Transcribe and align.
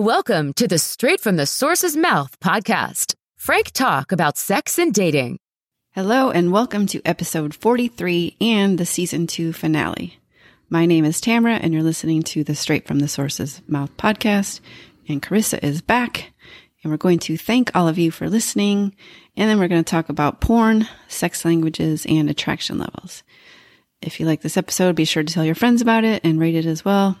Welcome 0.00 0.54
to 0.54 0.66
the 0.66 0.78
Straight 0.78 1.20
from 1.20 1.36
the 1.36 1.44
Source's 1.44 1.94
Mouth 1.94 2.40
podcast. 2.40 3.14
Frank 3.36 3.70
talk 3.72 4.12
about 4.12 4.38
sex 4.38 4.78
and 4.78 4.94
dating. 4.94 5.36
Hello, 5.90 6.30
and 6.30 6.50
welcome 6.50 6.86
to 6.86 7.02
episode 7.04 7.54
43 7.54 8.34
and 8.40 8.78
the 8.78 8.86
season 8.86 9.26
two 9.26 9.52
finale. 9.52 10.18
My 10.70 10.86
name 10.86 11.04
is 11.04 11.20
Tamara, 11.20 11.56
and 11.56 11.74
you're 11.74 11.82
listening 11.82 12.22
to 12.22 12.42
the 12.42 12.54
Straight 12.54 12.88
from 12.88 13.00
the 13.00 13.08
Source's 13.08 13.60
Mouth 13.68 13.94
podcast. 13.98 14.60
And 15.06 15.20
Carissa 15.20 15.62
is 15.62 15.82
back, 15.82 16.32
and 16.82 16.90
we're 16.90 16.96
going 16.96 17.18
to 17.18 17.36
thank 17.36 17.70
all 17.76 17.86
of 17.86 17.98
you 17.98 18.10
for 18.10 18.30
listening. 18.30 18.96
And 19.36 19.50
then 19.50 19.58
we're 19.58 19.68
going 19.68 19.84
to 19.84 19.90
talk 19.90 20.08
about 20.08 20.40
porn, 20.40 20.88
sex 21.08 21.44
languages, 21.44 22.06
and 22.08 22.30
attraction 22.30 22.78
levels. 22.78 23.22
If 24.00 24.18
you 24.18 24.24
like 24.24 24.40
this 24.40 24.56
episode, 24.56 24.96
be 24.96 25.04
sure 25.04 25.24
to 25.24 25.34
tell 25.34 25.44
your 25.44 25.54
friends 25.54 25.82
about 25.82 26.04
it 26.04 26.24
and 26.24 26.40
rate 26.40 26.54
it 26.54 26.64
as 26.64 26.86
well. 26.86 27.18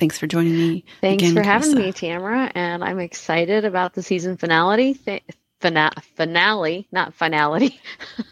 Thanks 0.00 0.18
for 0.18 0.26
joining 0.26 0.56
me. 0.56 0.84
Thanks 1.02 1.22
again, 1.22 1.34
for 1.34 1.42
having 1.42 1.72
Carissa. 1.72 1.76
me, 1.76 1.92
Tamara. 1.92 2.50
And 2.54 2.82
I'm 2.82 2.98
excited 2.98 3.66
about 3.66 3.92
the 3.92 4.02
season 4.02 4.38
finale. 4.38 4.94
Th- 4.94 5.22
fina- 5.60 5.92
finale, 6.16 6.88
not 6.90 7.12
finality. 7.12 7.78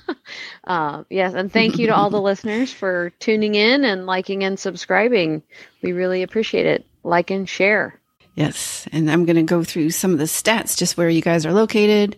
uh, 0.64 1.04
yes, 1.10 1.34
and 1.34 1.52
thank 1.52 1.78
you 1.78 1.88
to 1.88 1.94
all 1.94 2.08
the 2.08 2.20
listeners 2.22 2.72
for 2.72 3.10
tuning 3.20 3.54
in 3.54 3.84
and 3.84 4.06
liking 4.06 4.44
and 4.44 4.58
subscribing. 4.58 5.42
We 5.82 5.92
really 5.92 6.22
appreciate 6.22 6.64
it. 6.64 6.86
Like 7.04 7.30
and 7.30 7.46
share. 7.46 8.00
Yes. 8.34 8.88
And 8.90 9.10
I'm 9.10 9.26
going 9.26 9.36
to 9.36 9.42
go 9.42 9.62
through 9.62 9.90
some 9.90 10.12
of 10.12 10.18
the 10.18 10.24
stats, 10.24 10.76
just 10.76 10.96
where 10.96 11.10
you 11.10 11.20
guys 11.20 11.44
are 11.44 11.52
located. 11.52 12.16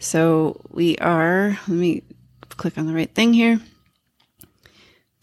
So 0.00 0.60
we 0.70 0.96
are, 0.98 1.56
let 1.68 1.68
me 1.68 2.02
click 2.50 2.78
on 2.78 2.86
the 2.86 2.94
right 2.94 3.12
thing 3.14 3.32
here. 3.32 3.60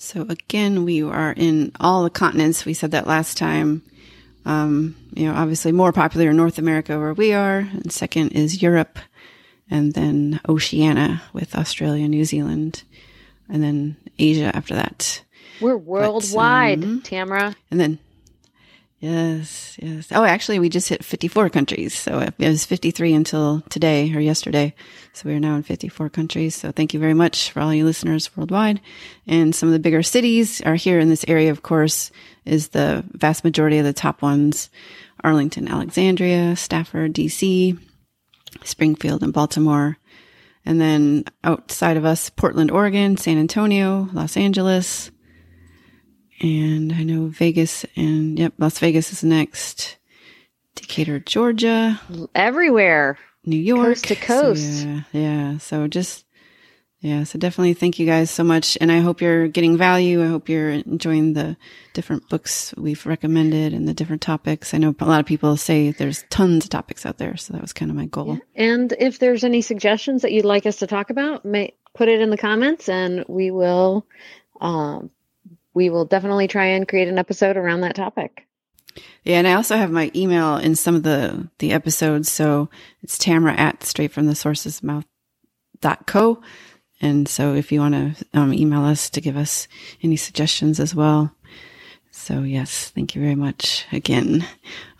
So 0.05 0.21
again, 0.29 0.85
we 0.85 1.01
are 1.01 1.31
in 1.31 1.71
all 1.79 2.03
the 2.03 2.11
continents. 2.11 2.63
We 2.63 2.75
said 2.75 2.91
that 2.91 3.07
last 3.07 3.37
time. 3.37 3.81
Um, 4.45 4.95
you 5.15 5.25
know, 5.25 5.33
obviously 5.33 5.71
more 5.71 5.91
popular 5.91 6.29
in 6.29 6.37
North 6.37 6.59
America 6.59 6.99
where 6.99 7.15
we 7.15 7.33
are. 7.33 7.57
And 7.57 7.91
second 7.91 8.29
is 8.33 8.61
Europe 8.61 8.99
and 9.69 9.93
then 9.93 10.39
Oceania 10.47 11.23
with 11.33 11.55
Australia, 11.55 12.07
New 12.07 12.23
Zealand, 12.23 12.83
and 13.49 13.63
then 13.63 13.97
Asia 14.19 14.55
after 14.55 14.75
that. 14.75 15.23
We're 15.59 15.75
worldwide, 15.75 16.83
um, 16.83 17.01
Tamara. 17.01 17.55
And 17.71 17.79
then, 17.79 17.97
yes, 19.05 19.77
yes. 19.81 20.11
Oh, 20.11 20.23
actually, 20.23 20.59
we 20.59 20.69
just 20.69 20.89
hit 20.89 21.03
54 21.03 21.49
countries. 21.49 21.93
So 21.93 22.19
it 22.19 22.33
was 22.39 22.65
53 22.65 23.13
until 23.13 23.61
today 23.69 24.13
or 24.15 24.19
yesterday. 24.19 24.73
So 25.13 25.29
we 25.29 25.35
are 25.35 25.39
now 25.39 25.55
in 25.55 25.63
54 25.63 26.09
countries. 26.09 26.55
So 26.55 26.71
thank 26.71 26.93
you 26.93 26.99
very 26.99 27.13
much 27.13 27.51
for 27.51 27.61
all 27.61 27.73
you 27.73 27.85
listeners 27.85 28.35
worldwide. 28.35 28.81
And 29.27 29.53
some 29.53 29.69
of 29.69 29.73
the 29.73 29.79
bigger 29.79 30.03
cities 30.03 30.61
are 30.61 30.75
here 30.75 30.99
in 30.99 31.09
this 31.09 31.25
area, 31.27 31.51
of 31.51 31.61
course, 31.61 32.11
is 32.45 32.69
the 32.69 33.05
vast 33.11 33.43
majority 33.43 33.77
of 33.77 33.85
the 33.85 33.93
top 33.93 34.21
ones. 34.21 34.69
Arlington, 35.23 35.67
Alexandria, 35.67 36.55
Stafford, 36.55 37.13
DC, 37.13 37.79
Springfield, 38.63 39.23
and 39.23 39.33
Baltimore. 39.33 39.97
And 40.65 40.81
then 40.81 41.25
outside 41.43 41.97
of 41.97 42.05
us, 42.05 42.29
Portland, 42.29 42.71
Oregon, 42.71 43.17
San 43.17 43.37
Antonio, 43.37 44.09
Los 44.13 44.35
Angeles, 44.35 45.11
and 46.41 46.91
I 46.93 47.03
know 47.03 47.27
Vegas 47.27 47.85
and 47.95 48.37
yep, 48.37 48.53
Las 48.57 48.79
Vegas 48.79 49.11
is 49.13 49.23
next. 49.23 49.97
Decatur, 50.75 51.19
Georgia, 51.19 51.99
Everywhere. 52.35 53.17
New 53.45 53.57
York, 53.57 53.87
Coast 54.01 54.05
to 54.07 54.15
So, 54.15 54.21
coast. 54.21 54.85
yeah, 54.85 55.01
yeah. 55.13 55.57
So 55.59 55.87
just 55.87 56.25
yeah. 56.99 57.23
So 57.23 57.37
definitely 57.37 57.75
thank 57.75 57.99
you 57.99 58.05
guys 58.05 58.29
so 58.31 58.43
much, 58.43 58.77
and 58.81 58.91
I 58.91 58.99
hope 58.99 59.21
you're 59.21 59.47
getting 59.47 59.77
value. 59.77 60.23
I 60.23 60.27
hope 60.27 60.49
you're 60.49 60.71
enjoying 60.71 61.33
the 61.33 61.55
different 61.93 62.27
books 62.29 62.73
we've 62.77 63.05
recommended 63.05 63.73
and 63.73 63.87
the 63.87 63.93
different 63.93 64.21
topics. 64.23 64.73
I 64.73 64.79
know 64.79 64.95
a 64.99 65.05
lot 65.05 65.19
of 65.19 65.25
people 65.27 65.55
say 65.57 65.91
there's 65.91 66.23
tons 66.29 66.65
of 66.65 66.71
topics 66.71 67.05
out 67.05 67.17
there, 67.19 67.37
so 67.37 67.53
that 67.53 67.61
was 67.61 67.71
kind 67.73 67.91
of 67.91 67.95
my 67.97 68.07
goal. 68.07 68.39
And 68.55 68.91
if 68.99 69.19
there's 69.19 69.43
any 69.43 69.61
suggestions 69.61 70.23
that 70.23 70.31
you'd 70.31 70.45
like 70.45 70.65
us 70.65 70.77
to 70.77 70.87
talk 70.87 71.09
about, 71.11 71.45
may, 71.45 71.73
put 71.93 72.09
it 72.09 72.19
in 72.21 72.31
the 72.31 72.37
comments 72.37 72.89
and 72.89 73.23
we 73.29 73.51
will 73.51 74.05
um, 74.59 75.11
we 75.75 75.91
will 75.91 76.05
definitely 76.05 76.47
try 76.47 76.65
and 76.65 76.87
create 76.87 77.07
an 77.07 77.19
episode 77.19 77.57
around 77.57 77.81
that 77.81 77.95
topic. 77.95 78.47
Yeah, 79.23 79.37
and 79.37 79.47
I 79.47 79.53
also 79.53 79.75
have 79.75 79.91
my 79.91 80.09
email 80.15 80.57
in 80.57 80.75
some 80.75 80.95
of 80.95 81.03
the 81.03 81.49
the 81.59 81.73
episodes. 81.73 82.31
So 82.31 82.69
it's 83.03 83.17
Tamara 83.17 83.53
at 83.53 83.83
straight 83.83 84.11
from 84.11 84.25
the 84.25 84.35
sources 84.35 84.81
mouth 84.81 85.05
dot 85.81 86.07
co. 86.07 86.41
And 87.01 87.27
so 87.27 87.53
if 87.53 87.71
you 87.71 87.81
want 87.81 87.93
to 87.93 88.25
um, 88.33 88.53
email 88.53 88.83
us 88.83 89.09
to 89.11 89.21
give 89.21 89.35
us 89.35 89.67
any 90.01 90.15
suggestions 90.15 90.79
as 90.79 90.95
well. 90.95 91.35
So 92.09 92.43
yes, 92.43 92.89
thank 92.91 93.13
you 93.13 93.21
very 93.21 93.35
much 93.35 93.85
again. 93.91 94.47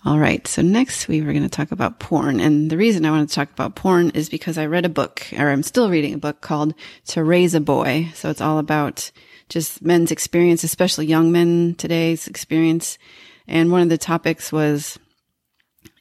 All 0.04 0.20
right. 0.20 0.46
So 0.46 0.62
next 0.62 1.08
we 1.08 1.22
were 1.22 1.32
going 1.32 1.44
to 1.44 1.50
talk 1.50 1.72
about 1.72 2.00
porn. 2.00 2.42
And 2.42 2.70
the 2.70 2.78
reason 2.78 3.06
I 3.06 3.12
wanted 3.12 3.30
to 3.30 3.36
talk 3.36 3.50
about 3.52 3.76
porn 3.76 4.10
is 4.10 4.28
because 4.28 4.58
I 4.58 4.66
read 4.66 4.86
a 4.86 4.90
book 4.90 5.26
or 5.38 5.50
I'm 5.50 5.64
still 5.64 5.90
reading 5.90 6.14
a 6.14 6.18
book 6.18 6.42
called 6.42 6.74
To 7.08 7.24
Raise 7.24 7.56
a 7.56 7.62
Boy. 7.62 8.12
So 8.14 8.30
it's 8.30 8.42
all 8.42 8.60
about 8.60 9.10
just 9.50 9.82
men's 9.82 10.12
experience, 10.12 10.64
especially 10.64 11.06
young 11.06 11.32
men 11.32 11.76
today's 11.78 12.28
experience. 12.28 12.98
And 13.48 13.72
one 13.72 13.82
of 13.82 13.90
the 13.90 13.98
topics 13.98 14.52
was, 14.52 14.98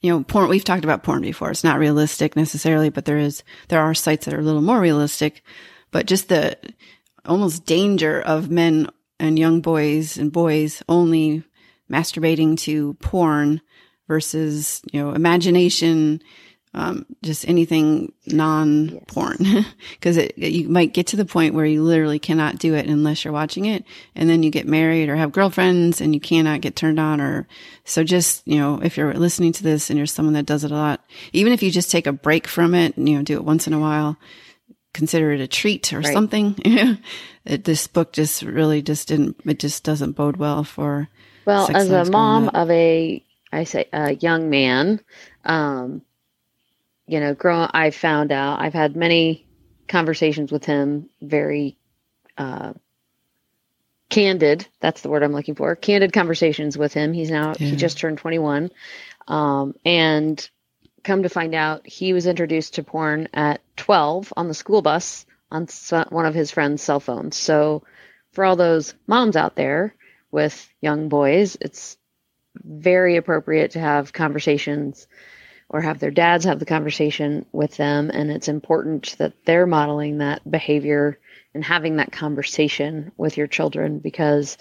you 0.00 0.10
know, 0.10 0.22
porn. 0.24 0.48
We've 0.48 0.64
talked 0.64 0.84
about 0.84 1.02
porn 1.02 1.22
before. 1.22 1.50
It's 1.50 1.64
not 1.64 1.78
realistic 1.78 2.36
necessarily, 2.36 2.88
but 2.88 3.04
there 3.04 3.18
is, 3.18 3.42
there 3.68 3.82
are 3.82 3.94
sites 3.94 4.24
that 4.24 4.34
are 4.34 4.40
a 4.40 4.44
little 4.44 4.62
more 4.62 4.80
realistic, 4.80 5.42
but 5.90 6.06
just 6.06 6.28
the 6.28 6.56
almost 7.26 7.66
danger 7.66 8.20
of 8.20 8.50
men 8.50 8.88
and 9.20 9.38
young 9.38 9.60
boys 9.60 10.18
and 10.18 10.32
boys 10.32 10.82
only 10.88 11.42
masturbating 11.90 12.58
to 12.58 12.94
porn 12.94 13.60
versus, 14.08 14.82
you 14.92 15.00
know, 15.00 15.12
imagination, 15.12 16.22
um, 16.74 17.06
just 17.22 17.48
anything 17.48 18.12
non 18.26 19.00
porn. 19.06 19.36
Cause 20.00 20.16
it, 20.16 20.36
you 20.36 20.68
might 20.68 20.92
get 20.92 21.06
to 21.08 21.16
the 21.16 21.24
point 21.24 21.54
where 21.54 21.64
you 21.64 21.82
literally 21.82 22.18
cannot 22.18 22.58
do 22.58 22.74
it 22.74 22.86
unless 22.86 23.24
you're 23.24 23.32
watching 23.32 23.64
it. 23.66 23.84
And 24.16 24.28
then 24.28 24.42
you 24.42 24.50
get 24.50 24.66
married 24.66 25.08
or 25.08 25.16
have 25.16 25.32
girlfriends 25.32 26.00
and 26.00 26.12
you 26.14 26.20
cannot 26.20 26.60
get 26.60 26.74
turned 26.76 26.98
on 26.98 27.20
or 27.20 27.46
so 27.84 28.02
just, 28.02 28.46
you 28.46 28.58
know, 28.58 28.80
if 28.82 28.96
you're 28.96 29.14
listening 29.14 29.52
to 29.52 29.62
this 29.62 29.88
and 29.88 29.96
you're 29.96 30.06
someone 30.06 30.34
that 30.34 30.46
does 30.46 30.64
it 30.64 30.72
a 30.72 30.74
lot, 30.74 31.04
even 31.32 31.52
if 31.52 31.62
you 31.62 31.70
just 31.70 31.90
take 31.90 32.06
a 32.06 32.12
break 32.12 32.48
from 32.48 32.74
it 32.74 32.96
and, 32.96 33.08
you 33.08 33.16
know, 33.16 33.22
do 33.22 33.34
it 33.34 33.44
once 33.44 33.66
in 33.66 33.72
a 33.72 33.78
while, 33.80 34.16
consider 34.92 35.32
it 35.32 35.40
a 35.40 35.46
treat 35.46 35.92
or 35.92 36.00
Right. 36.00 36.12
something. 36.12 36.56
it, 37.44 37.64
this 37.64 37.86
book 37.86 38.12
just 38.12 38.42
really 38.42 38.82
just 38.82 39.08
didn't, 39.08 39.36
it 39.44 39.58
just 39.60 39.84
doesn't 39.84 40.12
bode 40.12 40.38
well 40.38 40.64
for, 40.64 41.08
Well, 41.46 41.70
as 41.72 41.90
a 41.90 42.04
mom 42.10 42.48
of 42.48 42.70
a, 42.70 43.22
I 43.52 43.64
say 43.64 43.88
a 43.92 44.14
young 44.14 44.50
man, 44.50 45.00
um, 45.44 46.02
you 47.06 47.20
know, 47.20 47.34
grow. 47.34 47.66
I 47.72 47.90
found 47.90 48.32
out 48.32 48.60
I've 48.60 48.74
had 48.74 48.96
many 48.96 49.46
conversations 49.88 50.50
with 50.50 50.64
him, 50.64 51.08
very 51.20 51.76
uh, 52.38 52.72
candid. 54.08 54.66
That's 54.80 55.02
the 55.02 55.08
word 55.08 55.22
I'm 55.22 55.32
looking 55.32 55.54
for. 55.54 55.74
Candid 55.76 56.12
conversations 56.12 56.78
with 56.78 56.92
him. 56.94 57.12
He's 57.12 57.30
now 57.30 57.54
Yeah. 57.58 57.66
he 57.68 57.76
just 57.76 57.98
turned 57.98 58.18
21, 58.18 58.70
um, 59.28 59.74
and 59.84 60.48
come 61.02 61.22
to 61.22 61.28
find 61.28 61.54
out 61.54 61.86
he 61.86 62.12
was 62.12 62.26
introduced 62.26 62.74
to 62.74 62.82
porn 62.82 63.28
at 63.34 63.60
12 63.76 64.32
on 64.36 64.48
the 64.48 64.54
school 64.54 64.82
bus 64.82 65.26
on 65.50 65.68
one 66.10 66.26
of 66.26 66.34
his 66.34 66.50
friend's 66.50 66.82
cell 66.82 67.00
phones. 67.00 67.36
So, 67.36 67.82
for 68.32 68.44
all 68.44 68.56
those 68.56 68.94
moms 69.06 69.36
out 69.36 69.54
there 69.54 69.94
with 70.32 70.68
young 70.80 71.08
boys, 71.08 71.56
it's 71.60 71.96
very 72.56 73.16
appropriate 73.16 73.72
to 73.72 73.80
have 73.80 74.12
conversations 74.12 75.06
or 75.68 75.80
have 75.80 75.98
their 75.98 76.10
dads 76.10 76.44
have 76.44 76.58
the 76.58 76.66
conversation 76.66 77.46
with 77.52 77.76
them. 77.76 78.10
And 78.10 78.30
it's 78.30 78.48
important 78.48 79.16
that 79.18 79.44
they're 79.44 79.66
modeling 79.66 80.18
that 80.18 80.48
behavior 80.48 81.18
and 81.54 81.64
having 81.64 81.96
that 81.96 82.12
conversation 82.12 83.12
with 83.16 83.36
your 83.36 83.46
children 83.46 83.98
because 83.98 84.58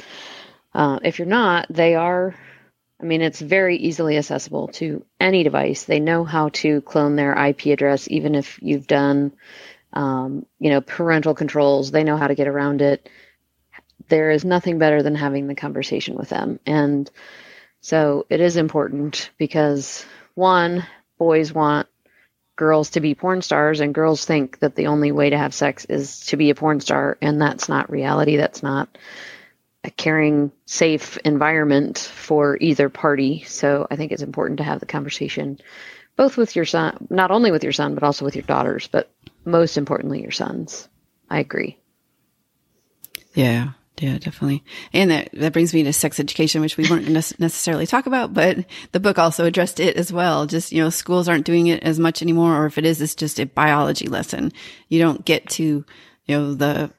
uh, 0.74 1.00
if 1.04 1.20
you're 1.20 1.28
not, 1.28 1.68
they 1.70 1.96
are. 1.96 2.36
I 3.02 3.06
mean, 3.06 3.22
it's 3.22 3.42
very 3.42 3.78
easily 3.78 4.18
accessible 4.18 4.70
to 4.70 5.06
any 5.20 5.44
device. 5.44 5.84
They 5.84 6.00
know 6.00 6.24
how 6.24 6.50
to 6.50 6.82
clone 6.82 7.16
their 7.16 7.34
IP 7.34 7.66
address, 7.68 8.08
even 8.10 8.34
if 8.34 8.60
you've 8.62 8.88
done, 8.88 9.34
um, 9.92 10.46
you 10.60 10.70
know, 10.70 10.80
parental 10.80 11.36
controls. 11.36 11.92
They 11.92 12.04
know 12.04 12.16
how 12.16 12.28
to 12.28 12.36
get 12.36 12.48
around 12.48 12.82
it. 12.82 13.10
There 14.08 14.32
is 14.32 14.46
nothing 14.46 14.80
better 14.80 15.04
than 15.04 15.16
having 15.16 15.48
the 15.48 15.56
conversation 15.56 16.16
with 16.16 16.30
them. 16.30 16.60
And 16.66 17.10
so 17.82 18.26
it 18.30 18.40
is 18.40 18.56
important 18.56 19.32
because 19.38 20.06
one, 20.36 20.86
boys 21.18 21.54
want 21.54 21.88
girls 22.56 22.92
to 22.92 23.02
be 23.02 23.16
porn 23.16 23.42
stars, 23.42 23.80
and 23.80 23.94
girls 23.94 24.26
think 24.26 24.60
that 24.60 24.76
the 24.76 24.88
only 24.88 25.12
way 25.12 25.30
to 25.30 25.38
have 25.38 25.54
sex 25.54 25.86
is 25.86 26.26
to 26.28 26.38
be 26.38 26.50
a 26.50 26.56
porn 26.56 26.80
star, 26.80 27.18
and 27.22 27.42
that's 27.42 27.68
not 27.68 27.90
reality. 27.90 28.38
That's 28.38 28.62
not 28.62 28.98
a 29.84 29.92
caring, 29.92 30.52
safe 30.66 31.18
environment 31.18 31.98
for 31.98 32.58
either 32.62 32.90
party. 32.90 33.44
So 33.48 33.88
I 33.90 33.96
think 33.96 34.12
it's 34.12 34.22
important 34.22 34.58
to 34.58 34.64
have 34.64 34.80
the 34.80 34.86
conversation 34.86 35.60
both 36.16 36.38
with 36.38 36.56
your 36.56 36.66
son, 36.66 37.08
not 37.10 37.32
only 37.32 37.52
with 37.52 37.64
your 37.64 37.74
son, 37.74 37.96
but 37.96 38.04
also 38.04 38.24
with 38.24 38.36
your 38.36 38.44
daughters, 38.44 38.88
but 38.88 39.10
most 39.46 39.78
importantly, 39.78 40.22
your 40.22 40.32
sons. 40.32 40.88
I 41.30 41.40
agree. 41.40 41.78
Yeah. 43.34 43.72
Yeah, 44.00 44.18
definitely. 44.18 44.64
And 44.92 45.12
that, 45.12 45.30
that 45.34 45.54
brings 45.54 45.74
me 45.74 45.84
to 45.84 45.94
sex 45.94 46.20
education, 46.20 46.62
which 46.62 46.78
we 46.78 46.90
weren't 46.90 47.06
ne- 47.08 47.14
necessarily 47.14 47.86
talk 47.86 48.08
about, 48.08 48.34
but 48.34 48.66
the 48.92 49.00
book 49.00 49.20
also 49.20 49.46
addressed 49.46 49.80
it 49.80 49.96
as 49.98 50.12
well. 50.12 50.48
Just, 50.48 50.72
you 50.72 50.82
know, 50.84 50.90
schools 50.90 51.30
aren't 51.30 51.46
doing 51.46 51.68
it 51.68 51.84
as 51.84 52.00
much 52.00 52.22
anymore, 52.24 52.58
or 52.60 52.66
if 52.66 52.78
it 52.80 52.86
is, 52.86 53.02
it's 53.02 53.14
just 53.16 53.40
a 53.40 53.46
biology 53.46 54.08
lesson. 54.08 54.52
You 54.90 55.00
don't 55.00 55.24
get 55.26 55.48
to, 55.52 55.86
you 56.26 56.36
know, 56.36 56.56
the, 56.56 56.92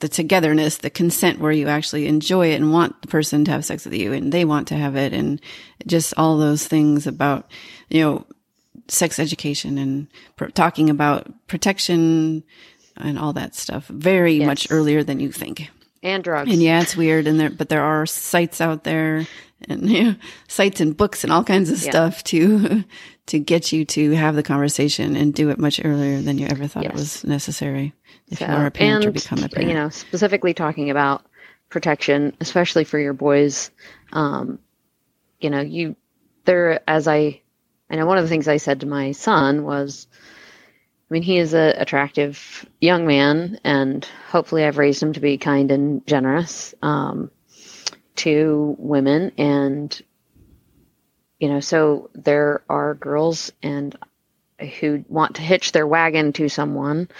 the 0.00 0.08
togetherness, 0.08 0.78
the 0.78 0.90
consent 0.90 1.38
where 1.38 1.52
you 1.52 1.68
actually 1.68 2.08
enjoy 2.08 2.48
it 2.48 2.56
and 2.56 2.72
want 2.72 3.00
the 3.02 3.08
person 3.08 3.44
to 3.44 3.52
have 3.52 3.64
sex 3.64 3.84
with 3.84 3.94
you 3.94 4.12
and 4.12 4.32
they 4.32 4.44
want 4.44 4.66
to 4.68 4.74
have 4.74 4.96
it 4.96 5.12
and 5.12 5.40
just 5.86 6.12
all 6.16 6.38
those 6.38 6.66
things 6.66 7.06
about, 7.06 7.48
you 7.88 8.00
know, 8.02 8.26
sex 8.88 9.20
education 9.20 9.78
and 9.78 10.08
pr- 10.34 10.46
talking 10.46 10.90
about 10.90 11.28
protection 11.46 12.42
and 12.96 13.16
all 13.16 13.32
that 13.32 13.54
stuff 13.54 13.86
very 13.86 14.34
Yes. 14.34 14.46
much 14.46 14.66
earlier 14.72 15.04
than 15.04 15.20
you 15.20 15.30
think. 15.30 15.70
And 16.02 16.24
drugs. 16.24 16.50
And 16.52 16.60
yeah, 16.62 16.82
it's 16.82 16.96
weird, 16.96 17.26
and 17.26 17.38
there, 17.38 17.50
but 17.50 17.68
there 17.68 17.82
are 17.82 18.06
sites 18.06 18.60
out 18.60 18.84
there, 18.84 19.26
and 19.68 19.88
you 19.90 20.02
know, 20.04 20.14
sites 20.48 20.80
and 20.80 20.96
books 20.96 21.22
and 21.24 21.32
all 21.32 21.44
kinds 21.44 21.70
of 21.70 21.80
Yeah. 21.82 21.90
stuff 21.90 22.24
to 22.24 22.84
to 23.26 23.38
get 23.38 23.72
you 23.72 23.84
to 23.84 24.12
have 24.12 24.34
the 24.34 24.42
conversation 24.42 25.14
and 25.14 25.32
do 25.32 25.50
it 25.50 25.58
much 25.58 25.80
earlier 25.84 26.20
than 26.20 26.38
you 26.38 26.46
ever 26.48 26.66
thought 26.66 26.84
it 26.84 26.92
was 26.92 27.22
necessary. 27.24 27.92
If 28.28 28.40
you 28.40 28.46
are 28.46 28.66
a 28.66 28.70
parent 28.70 29.04
or 29.04 29.08
and, 29.08 29.14
become 29.14 29.44
a 29.44 29.48
parent, 29.48 29.68
You 29.68 29.74
know, 29.76 29.88
specifically 29.90 30.54
talking 30.54 30.90
about 30.90 31.24
protection, 31.68 32.36
especially 32.40 32.84
for 32.84 32.98
your 32.98 33.12
boys. 33.12 33.70
Um, 34.12 34.58
you 35.40 35.50
know, 35.50 35.60
you 35.60 35.96
there 36.44 36.80
as 36.88 37.06
I 37.06 37.40
I 37.88 37.96
know 37.96 38.06
one 38.06 38.18
of 38.18 38.24
the 38.24 38.28
things 38.28 38.48
I 38.48 38.56
said 38.56 38.80
to 38.80 38.86
my 38.86 39.12
son 39.12 39.64
was 39.64 40.06
I 41.12 41.14
mean, 41.14 41.24
he 41.24 41.36
is 41.36 41.52
a 41.52 41.74
attractive 41.76 42.64
young 42.80 43.06
man 43.06 43.60
and 43.64 44.02
hopefully 44.30 44.64
I've 44.64 44.78
raised 44.78 45.02
him 45.02 45.12
to 45.12 45.20
be 45.20 45.36
kind 45.36 45.70
and 45.70 46.06
generous 46.06 46.74
um, 46.80 47.30
to 48.16 48.74
women 48.78 49.32
and 49.36 50.02
you 51.38 51.50
know, 51.50 51.60
so 51.60 52.08
there 52.14 52.62
are 52.66 52.94
girls 52.94 53.52
and 53.62 53.94
who 54.80 55.04
want 55.06 55.36
to 55.36 55.42
hitch 55.42 55.72
their 55.72 55.86
wagon 55.86 56.32
to 56.32 56.48
someone 56.48 57.10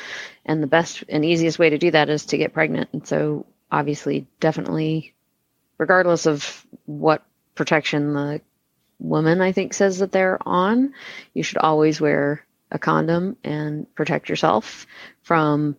and 0.46 0.62
the 0.62 0.66
best 0.66 1.04
and 1.10 1.22
easiest 1.22 1.58
way 1.58 1.68
to 1.68 1.76
do 1.76 1.90
that 1.90 2.08
is 2.08 2.24
to 2.26 2.38
get 2.38 2.54
pregnant. 2.54 2.88
And 2.94 3.06
so, 3.06 3.44
obviously, 3.70 4.26
definitely, 4.40 5.12
regardless 5.76 6.24
of 6.24 6.64
what 6.86 7.26
protection 7.54 8.14
the 8.14 8.40
woman 8.98 9.42
I 9.42 9.52
think 9.52 9.74
says 9.74 9.98
that 9.98 10.12
they're 10.12 10.38
on, 10.48 10.94
you 11.34 11.42
should 11.42 11.58
always 11.58 12.00
wear 12.00 12.46
a 12.72 12.78
condom 12.78 13.36
and 13.44 13.92
protect 13.94 14.28
yourself 14.28 14.86
from 15.22 15.76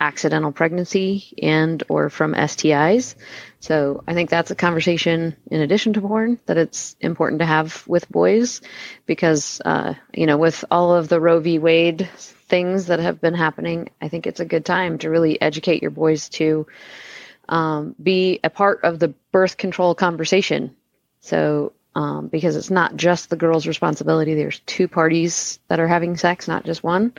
accidental 0.00 0.50
pregnancy 0.50 1.34
and 1.42 1.82
or 1.88 2.08
from 2.08 2.32
STIs. 2.32 3.14
So 3.60 4.02
I 4.08 4.14
think 4.14 4.30
that's 4.30 4.50
a 4.50 4.56
conversation 4.56 5.36
in 5.50 5.60
addition 5.60 5.92
to 5.92 6.00
porn 6.00 6.40
that 6.46 6.56
it's 6.56 6.96
important 7.00 7.40
to 7.40 7.46
have 7.46 7.86
with 7.86 8.10
boys 8.10 8.62
because 9.04 9.60
uh, 9.64 9.94
you 10.14 10.26
know 10.26 10.38
with 10.38 10.64
all 10.70 10.94
of 10.94 11.08
the 11.08 11.20
Roe 11.20 11.40
v. 11.40 11.58
Wade 11.58 12.08
things 12.16 12.86
that 12.86 12.98
have 12.98 13.20
been 13.20 13.34
happening, 13.34 13.90
I 14.00 14.08
think 14.08 14.26
it's 14.26 14.40
a 14.40 14.46
good 14.46 14.64
time 14.64 14.98
to 14.98 15.10
really 15.10 15.40
educate 15.40 15.82
your 15.82 15.92
boys 15.92 16.30
to 16.30 16.66
um, 17.48 17.94
be 18.02 18.40
a 18.42 18.50
part 18.50 18.80
of 18.84 18.98
the 18.98 19.14
birth 19.32 19.56
control 19.58 19.94
conversation. 19.94 20.74
So 21.20 21.74
um, 21.94 22.28
because 22.28 22.56
it's 22.56 22.70
not 22.70 22.96
just 22.96 23.30
the 23.30 23.36
girl's 23.36 23.66
responsibility, 23.66 24.34
there's 24.34 24.60
two 24.60 24.88
parties 24.88 25.58
that 25.68 25.80
are 25.80 25.88
having 25.88 26.16
sex, 26.16 26.48
not 26.48 26.64
just 26.64 26.82
one. 26.82 27.12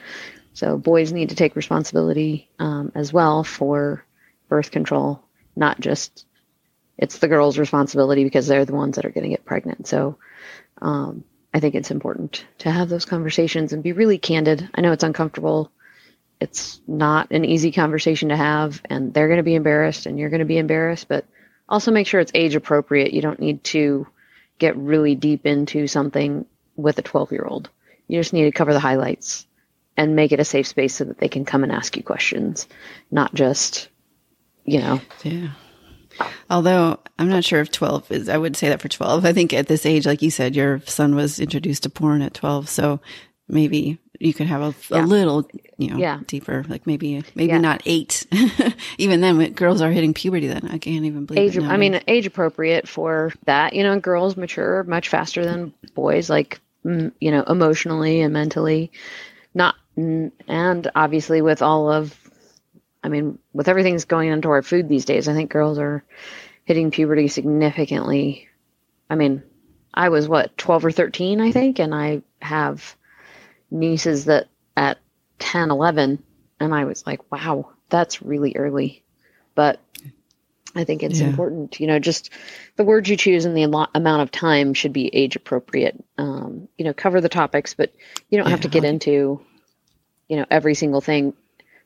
So 0.53 0.77
boys 0.77 1.12
need 1.13 1.29
to 1.29 1.35
take 1.35 1.56
responsibility 1.56 2.50
um, 2.59 2.91
as 2.95 3.13
well 3.13 3.44
for 3.44 4.06
birth 4.50 4.71
control, 4.71 5.23
not 5.56 5.79
just 5.79 6.25
it's 6.97 7.18
the 7.18 7.27
girl's 7.27 7.57
responsibility 7.57 8.23
because 8.23 8.47
they're 8.47 8.65
the 8.65 8.75
ones 8.75 8.95
that 8.95 9.06
are 9.06 9.09
going 9.09 9.23
to 9.23 9.29
get 9.29 9.45
pregnant. 9.45 9.88
So 9.88 10.18
um, 10.81 11.24
I 11.53 11.59
think 11.59 11.75
it's 11.75 11.91
important 11.91 12.45
to 12.59 12.71
have 12.71 12.89
those 12.89 13.06
conversations 13.06 13.74
and 13.74 13.83
be 13.83 13.91
really 13.91 14.17
candid. 14.17 14.69
I 14.75 14.81
know 14.81 14.91
it's 14.91 15.03
uncomfortable. 15.03 15.71
It's 16.39 16.79
not 16.88 17.31
an 17.31 17.44
easy 17.44 17.71
conversation 17.71 18.29
to 18.29 18.38
have, 18.38 18.81
and 18.85 19.13
they're 19.13 19.27
going 19.27 19.38
to 19.38 19.44
be 19.44 19.56
embarrassed, 19.56 20.06
and 20.06 20.17
you're 20.17 20.29
going 20.29 20.39
to 20.39 20.45
be 20.45 20.57
embarrassed. 20.57 21.07
But 21.07 21.25
also 21.67 21.91
make 21.91 22.07
sure 22.07 22.19
it's 22.19 22.31
age 22.35 22.56
appropriate. 22.56 23.13
You 23.13 23.21
don't 23.21 23.39
need 23.39 23.63
to 23.65 24.07
get 24.62 24.78
really 24.78 25.16
deep 25.16 25.46
into 25.46 25.88
something 25.88 26.46
with 26.75 26.98
a 27.00 27.02
12 27.02 27.31
year 27.31 27.44
old. 27.44 27.69
You 28.08 28.19
just 28.19 28.31
need 28.31 28.44
to 28.44 28.52
cover 28.52 28.74
the 28.74 28.80
highlights 28.80 29.48
and 29.98 30.16
make 30.16 30.31
it 30.31 30.40
a 30.40 30.46
safe 30.46 30.68
space 30.68 30.96
so 30.96 31.04
that 31.04 31.18
they 31.18 31.28
can 31.28 31.44
come 31.44 31.63
and 31.63 31.72
ask 31.72 31.98
you 31.98 32.04
questions, 32.04 32.68
not 33.10 33.34
just, 33.34 33.90
you 34.63 34.80
know, 34.80 35.02
yeah. 35.24 35.50
Although 36.50 37.00
I'm 37.18 37.30
not 37.30 37.44
sure 37.44 37.62
if 37.62 37.72
12 37.72 38.12
is, 38.12 38.30
I 38.30 38.38
would 38.38 38.56
say 38.56 38.69
that 38.69 38.81
for 38.81 38.88
12. 38.88 39.25
I 39.25 39.34
think 39.34 39.54
at 39.54 39.68
this 39.68 39.86
age, 39.86 40.06
like 40.06 40.22
you 40.22 40.30
said, 40.30 40.56
your 40.56 40.81
son 40.86 41.16
was 41.16 41.40
introduced 41.40 41.84
to 41.84 41.90
porn 41.90 42.22
at 42.22 42.34
12. 42.34 42.69
So 42.69 43.00
maybe 43.48 43.98
you 44.19 44.34
could 44.34 44.48
have 44.48 44.62
a, 44.62 44.75
a 44.92 45.02
little, 45.02 45.50
you 45.81 45.89
know, 45.89 45.98
Yeah. 45.98 46.19
deeper, 46.28 46.63
like 46.69 46.86
maybe, 46.88 47.24
maybe 47.36 47.51
Yeah. 47.54 47.57
not 47.57 47.81
eight. 47.86 48.25
even 48.98 49.22
then, 49.22 49.38
when 49.38 49.54
girls 49.54 49.81
are 49.81 49.92
hitting 49.92 50.13
puberty, 50.13 50.48
then 50.48 50.68
I 50.72 50.78
can't 50.78 51.06
even 51.06 51.25
believe 51.25 51.44
age 51.44 51.57
it. 51.57 51.63
I 51.63 51.78
mean 51.78 52.00
age 52.07 52.25
appropriate 52.28 52.88
for 52.88 53.31
that 53.45 53.74
you 53.74 53.83
know 53.83 54.00
girls 54.00 54.38
mature 54.38 54.83
much 54.83 55.10
faster 55.10 55.44
than 55.45 55.74
boys 55.94 56.30
like 56.30 56.60
mm, 56.86 57.12
you 57.19 57.31
know 57.31 57.44
emotionally 57.44 58.22
and 58.22 58.33
mentally 58.33 58.92
not 59.54 59.75
and 59.98 60.92
obviously 60.95 61.42
with 61.42 61.62
all 61.62 61.92
of 61.92 62.18
I 63.04 63.10
mean 63.10 63.39
with 63.54 63.68
everything 63.68 63.94
that's 63.94 64.06
going 64.06 64.30
into 64.30 64.50
our 64.50 64.62
food 64.62 64.88
these 64.88 65.06
days 65.06 65.27
I 65.27 65.34
think 65.34 65.51
girls 65.51 65.80
are 65.80 66.04
hitting 66.63 66.92
puberty 66.92 67.27
significantly 67.27 68.48
I 69.10 69.16
mean 69.16 69.44
I 69.94 70.10
was 70.10 70.27
what 70.27 70.57
12 70.57 70.86
or 70.86 70.92
13 70.92 71.42
I 71.42 71.51
think 71.51 71.80
and 71.80 71.94
I 71.94 72.22
have 72.42 72.95
nieces 73.69 74.25
that 74.25 74.48
at 74.77 74.98
10 75.41 75.71
11 75.71 76.23
and 76.59 76.73
I 76.73 76.85
was 76.85 77.05
like 77.05 77.31
wow 77.31 77.71
that's 77.89 78.21
really 78.21 78.55
early 78.55 79.03
but 79.55 79.79
I 80.75 80.85
think 80.85 81.03
it's 81.03 81.19
Yeah. 81.19 81.27
important, 81.27 81.79
you 81.79 81.88
know, 81.88 81.99
just 81.99 82.29
the 82.77 82.83
words 82.85 83.09
you 83.09 83.17
choose 83.17 83.45
and 83.45 83.55
the 83.57 83.63
amount 83.63 84.21
of 84.21 84.31
time 84.31 84.73
should 84.73 84.93
be 84.93 85.07
age 85.13 85.35
appropriate. 85.35 86.01
Um, 86.17 86.69
you 86.77 86.85
know, 86.85 86.93
cover 86.93 87.19
the 87.19 87.29
topics, 87.29 87.73
but 87.73 87.93
you 88.29 88.38
don't 88.38 88.49
have 88.49 88.61
to 88.61 88.69
get 88.69 88.85
into, 88.85 89.41
you 90.29 90.38
know, 90.38 90.45
every 90.49 90.75
single 90.75 91.01
thing. 91.01 91.33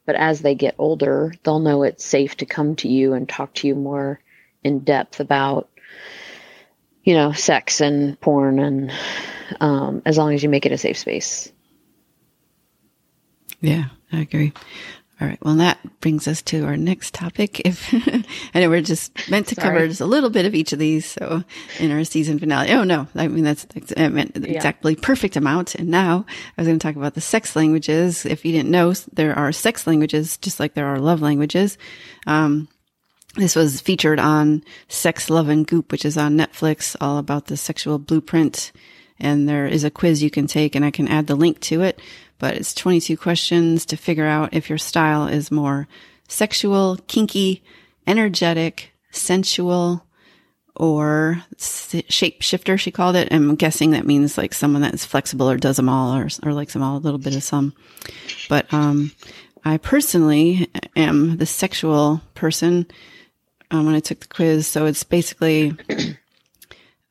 But 0.06 0.16
as 0.16 0.42
they 0.42 0.54
get 0.54 0.76
older, 0.78 1.34
they'll 1.44 1.60
know 1.60 1.82
it's 1.82 2.06
safe 2.06 2.38
to 2.38 2.46
come 2.46 2.76
to 2.78 2.88
you 2.88 3.14
and 3.14 3.28
talk 3.28 3.56
to 3.56 3.68
you 3.68 3.74
more 3.74 4.20
in 4.64 4.80
depth 4.80 5.20
about, 5.20 5.68
you 7.04 7.16
know, 7.16 7.32
sex 7.32 7.82
and 7.82 8.20
porn, 8.20 8.60
and 8.60 8.92
um, 9.60 10.04
as 10.06 10.18
long 10.18 10.34
as 10.34 10.44
you 10.44 10.50
make 10.50 10.68
it 10.68 10.72
a 10.72 10.78
safe 10.78 10.98
space. 11.00 11.52
Yeah, 13.66 13.86
I 14.12 14.20
agree. 14.22 14.54
All 15.22 15.28
right. 15.28 15.40
Well, 15.42 15.56
that 15.56 15.80
brings 16.02 16.28
us 16.28 16.42
to 16.44 16.66
our 16.66 16.76
next 16.76 17.14
topic. 17.14 17.62
If 17.62 17.94
I 18.54 18.60
know 18.60 18.70
we're 18.70 18.82
just 18.82 19.30
meant 19.30 19.48
to 19.48 19.56
cover 19.56 19.88
just 19.88 20.02
a 20.02 20.06
little 20.06 20.30
bit 20.30 20.46
of 20.46 20.54
each 20.54 20.74
of 20.74 20.80
these, 20.80 21.06
so 21.06 21.42
in 21.80 21.90
our 21.92 22.04
season 22.04 22.38
finale. 22.38 22.72
Oh 22.74 22.84
no, 22.84 23.08
I 23.16 23.30
mean 23.30 23.46
that's 23.46 23.66
I 23.96 24.10
meant 24.10 24.36
Yeah. 24.36 24.52
exactly 24.56 24.94
perfect 24.96 25.38
amount. 25.38 25.74
And 25.76 25.88
now 25.88 26.26
I 26.58 26.62
was 26.62 26.68
going 26.68 26.78
to 26.78 26.86
talk 26.86 26.98
about 26.98 27.14
the 27.14 27.22
sex 27.22 27.56
languages. 27.56 28.26
If 28.26 28.44
you 28.44 28.52
didn't 28.52 28.72
know, 28.72 28.92
there 29.14 29.34
are 29.38 29.54
sex 29.54 29.88
languages 29.88 30.36
just 30.38 30.60
like 30.60 30.74
there 30.74 30.88
are 30.88 31.00
love 31.00 31.22
languages. 31.22 31.78
Um, 32.28 32.68
this 33.38 33.56
was 33.56 33.82
featured 33.82 34.20
on 34.20 34.64
Sex, 34.88 35.30
Love, 35.30 35.50
and 35.50 35.66
Goop, 35.68 35.92
which 35.92 36.06
is 36.06 36.18
on 36.18 36.38
Netflix, 36.38 36.96
all 37.02 37.18
about 37.18 37.48
the 37.48 37.58
sexual 37.58 38.00
blueprint. 38.00 38.72
And 39.20 39.48
there 39.48 39.66
is 39.66 39.84
a 39.84 39.92
quiz 39.92 40.22
you 40.22 40.30
can 40.30 40.48
take, 40.48 40.76
and 40.76 40.84
I 40.84 40.92
can 40.92 41.08
add 41.08 41.28
the 41.28 41.36
link 41.36 41.60
to 41.62 41.82
it. 41.82 42.00
But 42.38 42.56
it's 42.56 42.74
22 42.74 43.16
questions 43.18 43.86
to 43.88 43.98
figure 43.98 44.26
out 44.26 44.54
if 44.54 44.70
your 44.70 44.78
style 44.78 45.28
is 45.28 45.52
more 45.52 45.88
sexual, 46.28 46.98
kinky, 47.08 47.64
energetic, 48.06 48.92
sensual, 49.12 50.06
or 50.76 51.42
shapeshifter, 51.58 52.78
she 52.78 52.92
called 52.92 53.16
it. 53.16 53.30
I'm 53.32 53.56
guessing 53.56 53.92
that 53.92 54.06
means 54.06 54.38
like 54.38 54.54
someone 54.54 54.82
that's 54.82 55.06
flexible 55.06 55.50
or 55.50 55.58
does 55.58 55.78
them 55.78 55.88
all 55.88 56.18
or, 56.18 56.28
or 56.44 56.54
likes 56.54 56.74
them 56.74 56.84
all, 56.84 56.98
a 56.98 57.00
little 57.00 57.18
bit 57.18 57.36
of 57.36 57.44
some. 57.44 57.74
But, 58.50 58.72
um, 58.74 59.14
I 59.68 59.78
personally 59.78 60.70
am 60.96 61.38
the 61.38 61.48
sexual 61.48 62.22
person 62.36 62.86
um, 63.72 63.88
when 63.88 63.96
I 63.96 64.00
took 64.00 64.20
the 64.20 64.28
quiz. 64.28 64.68
So 64.68 64.86
it's 64.86 65.04
basically 65.04 65.76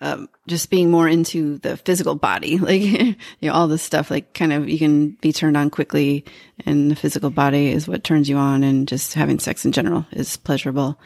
um, 0.05 0.29
just 0.47 0.71
being 0.71 0.91
more 0.91 1.09
into 1.09 1.59
the 1.59 1.77
physical 1.79 2.15
body, 2.15 2.59
like 2.59 2.83
you 2.83 3.17
know, 3.43 3.53
all 3.53 3.69
this 3.69 3.83
stuff. 3.83 4.11
Like, 4.11 4.35
kind 4.35 4.53
of, 4.53 4.69
you 4.69 4.79
can 4.79 5.11
be 5.21 5.33
turned 5.33 5.57
on 5.57 5.71
quickly, 5.71 6.25
and 6.65 6.91
the 6.91 6.97
physical 6.97 7.31
body 7.31 7.73
is 7.73 7.89
what 7.89 8.05
turns 8.05 8.29
you 8.29 8.37
on, 8.37 8.63
and 8.63 8.87
just 8.87 9.15
having 9.15 9.39
sex 9.39 9.65
in 9.65 9.73
general 9.73 10.07
is 10.13 10.37
pleasurable. 10.37 10.99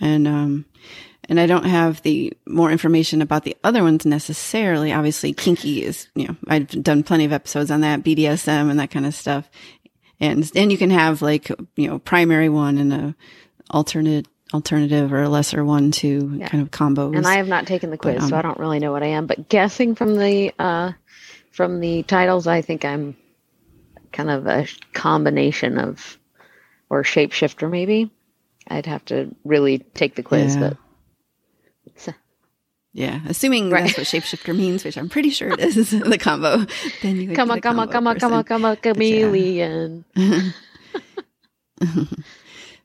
And 0.00 0.26
um, 0.26 0.64
and 1.28 1.38
I 1.38 1.46
don't 1.46 1.66
have 1.66 2.02
the 2.02 2.32
more 2.46 2.70
information 2.72 3.22
about 3.22 3.44
the 3.44 3.56
other 3.62 3.82
ones 3.82 4.06
necessarily. 4.06 4.92
Obviously, 4.92 5.32
kinky 5.32 5.84
is 5.84 6.08
you 6.14 6.26
know 6.26 6.36
I've 6.48 6.68
done 6.82 7.02
plenty 7.02 7.26
of 7.26 7.32
episodes 7.32 7.70
on 7.70 7.82
that 7.82 8.02
BDSM 8.02 8.70
and 8.70 8.80
that 8.80 8.90
kind 8.90 9.06
of 9.06 9.14
stuff 9.14 9.48
and 10.20 10.50
and 10.54 10.70
you 10.70 10.78
can 10.78 10.90
have 10.90 11.22
like 11.22 11.48
you 11.76 11.88
know 11.88 11.98
primary 11.98 12.48
one 12.48 12.78
and 12.78 12.92
a 12.92 13.14
alternate 13.70 14.26
alternative 14.52 15.12
or 15.12 15.22
a 15.22 15.28
lesser 15.28 15.64
one 15.64 15.90
to 15.92 16.36
Yeah. 16.38 16.48
kind 16.48 16.62
of 16.62 16.70
combos. 16.70 17.16
And 17.16 17.26
I 17.26 17.34
have 17.36 17.48
not 17.48 17.66
taken 17.66 17.90
the 17.90 17.96
quiz, 17.98 18.16
But, 18.16 18.22
um, 18.24 18.28
so 18.30 18.36
I 18.36 18.42
don't 18.42 18.58
really 18.58 18.78
know 18.78 18.92
what 18.92 19.02
I 19.02 19.08
am. 19.08 19.26
But 19.26 19.48
guessing 19.48 19.94
from 19.94 20.16
the 20.16 20.52
uh, 20.58 20.92
from 21.52 21.80
the 21.80 22.02
titles, 22.04 22.46
I 22.46 22.62
think 22.62 22.84
I'm 22.84 23.16
kind 24.12 24.30
of 24.30 24.46
a 24.46 24.66
combination 24.92 25.78
of 25.78 26.18
or 26.88 27.02
shapeshifter, 27.04 27.70
maybe. 27.70 28.10
I'd 28.68 28.86
have 28.86 29.04
to 29.06 29.34
really 29.44 29.78
take 29.78 30.14
the 30.14 30.22
quiz, 30.22 30.54
Yeah. 30.56 30.70
but 31.96 32.14
yeah, 32.92 33.20
assuming 33.28 33.70
Right. 33.70 33.84
that's 33.84 33.96
what 33.98 34.06
shapeshifter 34.06 34.54
means, 34.56 34.84
which 34.84 34.98
I'm 34.98 35.08
pretty 35.08 35.30
sure 35.30 35.50
it 35.50 35.60
is 35.60 35.90
the 35.90 36.18
combo. 36.18 36.66
Then 37.02 37.20
you 37.20 37.34
come 37.34 37.50
on, 37.50 37.60
come 37.60 37.78
on, 37.78 37.88
come 37.88 38.06
on, 38.06 38.18
come 38.18 38.32
on, 38.32 38.44
come 38.44 38.64
on, 38.64 38.76
chameleon. 38.76 40.04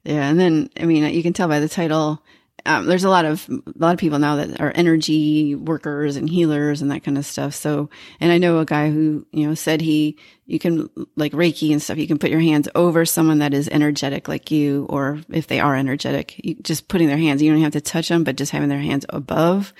Yeah, 0.05 0.29
and 0.29 0.39
then 0.39 0.69
I 0.79 0.85
mean, 0.85 1.11
you 1.13 1.23
can 1.23 1.33
tell 1.33 1.47
by 1.47 1.59
the 1.59 1.67
title. 1.67 2.21
Um, 2.67 2.85
there's 2.87 3.03
a 3.03 3.09
lot 3.09 3.25
of 3.25 3.47
a 3.49 3.61
lot 3.77 3.93
of 3.93 3.99
people 3.99 4.17
now 4.19 4.37
that 4.37 4.59
are 4.61 4.71
energy 4.73 5.55
workers 5.55 6.15
and 6.15 6.29
healers 6.29 6.81
and 6.81 6.91
that 6.91 7.03
kind 7.03 7.17
of 7.17 7.25
stuff. 7.25 7.53
So, 7.55 7.89
and 8.19 8.31
I 8.31 8.37
know 8.37 8.59
a 8.59 8.65
guy 8.65 8.91
who 8.91 9.25
you 9.31 9.47
know 9.47 9.55
said 9.55 9.81
he 9.81 10.17
you 10.45 10.59
can 10.59 10.89
like 11.15 11.31
Reiki 11.31 11.71
and 11.71 11.81
stuff. 11.81 11.97
You 11.97 12.07
can 12.07 12.19
put 12.19 12.29
your 12.29 12.39
hands 12.39 12.69
over 12.75 13.03
someone 13.05 13.39
that 13.39 13.53
is 13.53 13.67
energetic 13.67 14.27
like 14.27 14.51
you, 14.51 14.85
or 14.89 15.21
if 15.29 15.47
they 15.47 15.59
are 15.59 15.75
energetic, 15.75 16.39
you, 16.43 16.55
just 16.55 16.87
putting 16.87 17.07
their 17.07 17.17
hands. 17.17 17.41
You 17.41 17.51
don't 17.51 17.61
have 17.61 17.73
to 17.73 17.81
touch 17.81 18.09
them, 18.09 18.23
but 18.23 18.37
just 18.37 18.51
having 18.51 18.69
their 18.69 18.79
hands 18.79 19.05
above 19.09 19.73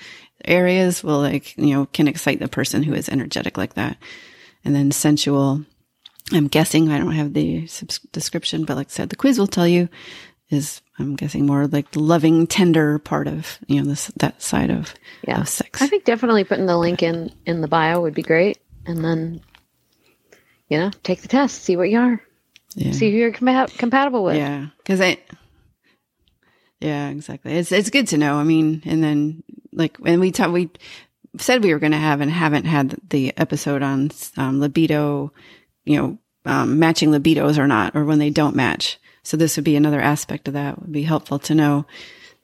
areas 0.44 1.02
will 1.02 1.20
like 1.20 1.56
you 1.56 1.74
know 1.74 1.86
can 1.86 2.08
excite 2.08 2.40
the 2.40 2.48
person 2.48 2.82
who 2.82 2.94
is 2.94 3.08
energetic 3.08 3.56
like 3.56 3.74
that. 3.74 3.96
And 4.64 4.74
then 4.74 4.90
sensual. 4.90 5.64
I'm 6.32 6.48
guessing 6.48 6.90
I 6.90 6.98
don't 6.98 7.12
have 7.12 7.34
the 7.34 7.66
subs- 7.66 8.00
description, 8.12 8.64
but 8.64 8.76
like 8.76 8.88
I 8.88 8.90
said, 8.90 9.10
the 9.10 9.16
quiz 9.16 9.38
will 9.38 9.46
tell 9.46 9.66
you 9.68 9.88
is 10.50 10.80
I'm 10.98 11.16
guessing 11.16 11.46
more 11.46 11.66
like 11.66 11.90
the 11.92 12.00
loving, 12.00 12.46
tender 12.46 12.98
part 12.98 13.26
of 13.28 13.58
you 13.66 13.80
know 13.82 13.88
this 13.88 14.06
that 14.16 14.42
side 14.42 14.70
of, 14.70 14.94
Yeah. 15.26 15.40
of 15.40 15.48
sex. 15.48 15.82
I 15.82 15.86
think 15.86 16.04
definitely 16.04 16.44
putting 16.44 16.66
the 16.66 16.76
link 16.78 17.02
in 17.02 17.32
in 17.46 17.60
the 17.60 17.68
bio 17.68 18.00
would 18.00 18.14
be 18.14 18.22
great, 18.22 18.58
and 18.86 19.04
then 19.04 19.40
you 20.68 20.78
know 20.78 20.90
take 21.02 21.22
the 21.22 21.28
test, 21.28 21.62
see 21.62 21.76
what 21.76 21.90
you 21.90 21.98
are, 22.00 22.20
yeah, 22.74 22.92
see 22.92 23.10
who 23.10 23.16
you're 23.18 23.32
compa- 23.32 23.76
compatible 23.78 24.24
with. 24.24 24.36
yeah, 24.36 24.66
because 24.78 25.00
I. 25.00 25.18
Yeah, 26.80 27.08
exactly. 27.08 27.52
It's 27.54 27.72
it's 27.72 27.90
good 27.90 28.08
to 28.08 28.18
know. 28.18 28.36
I 28.36 28.44
mean, 28.44 28.82
and 28.84 29.02
then 29.02 29.42
like 29.72 29.96
when 29.96 30.20
we 30.20 30.30
talk, 30.30 30.52
we 30.52 30.70
said 31.38 31.64
we 31.64 31.72
were 31.72 31.78
going 31.78 31.92
to 31.92 31.98
have 31.98 32.20
and 32.20 32.30
haven't 32.30 32.66
had 32.66 32.96
the 33.08 33.32
episode 33.38 33.82
on 33.82 34.10
um, 34.36 34.60
libido, 34.60 35.32
you 35.86 35.96
know, 35.96 36.18
um, 36.44 36.78
matching 36.78 37.10
libidos 37.10 37.56
or 37.58 37.66
not, 37.66 37.96
or 37.96 38.04
when 38.04 38.18
they 38.18 38.30
don't 38.30 38.54
match. 38.54 38.98
So 39.22 39.36
this 39.36 39.56
would 39.56 39.64
be 39.64 39.74
another 39.76 40.00
aspect 40.00 40.46
of 40.46 40.54
that 40.54 40.78
would 40.80 40.92
be 40.92 41.02
helpful 41.02 41.38
to 41.40 41.54
know. 41.54 41.86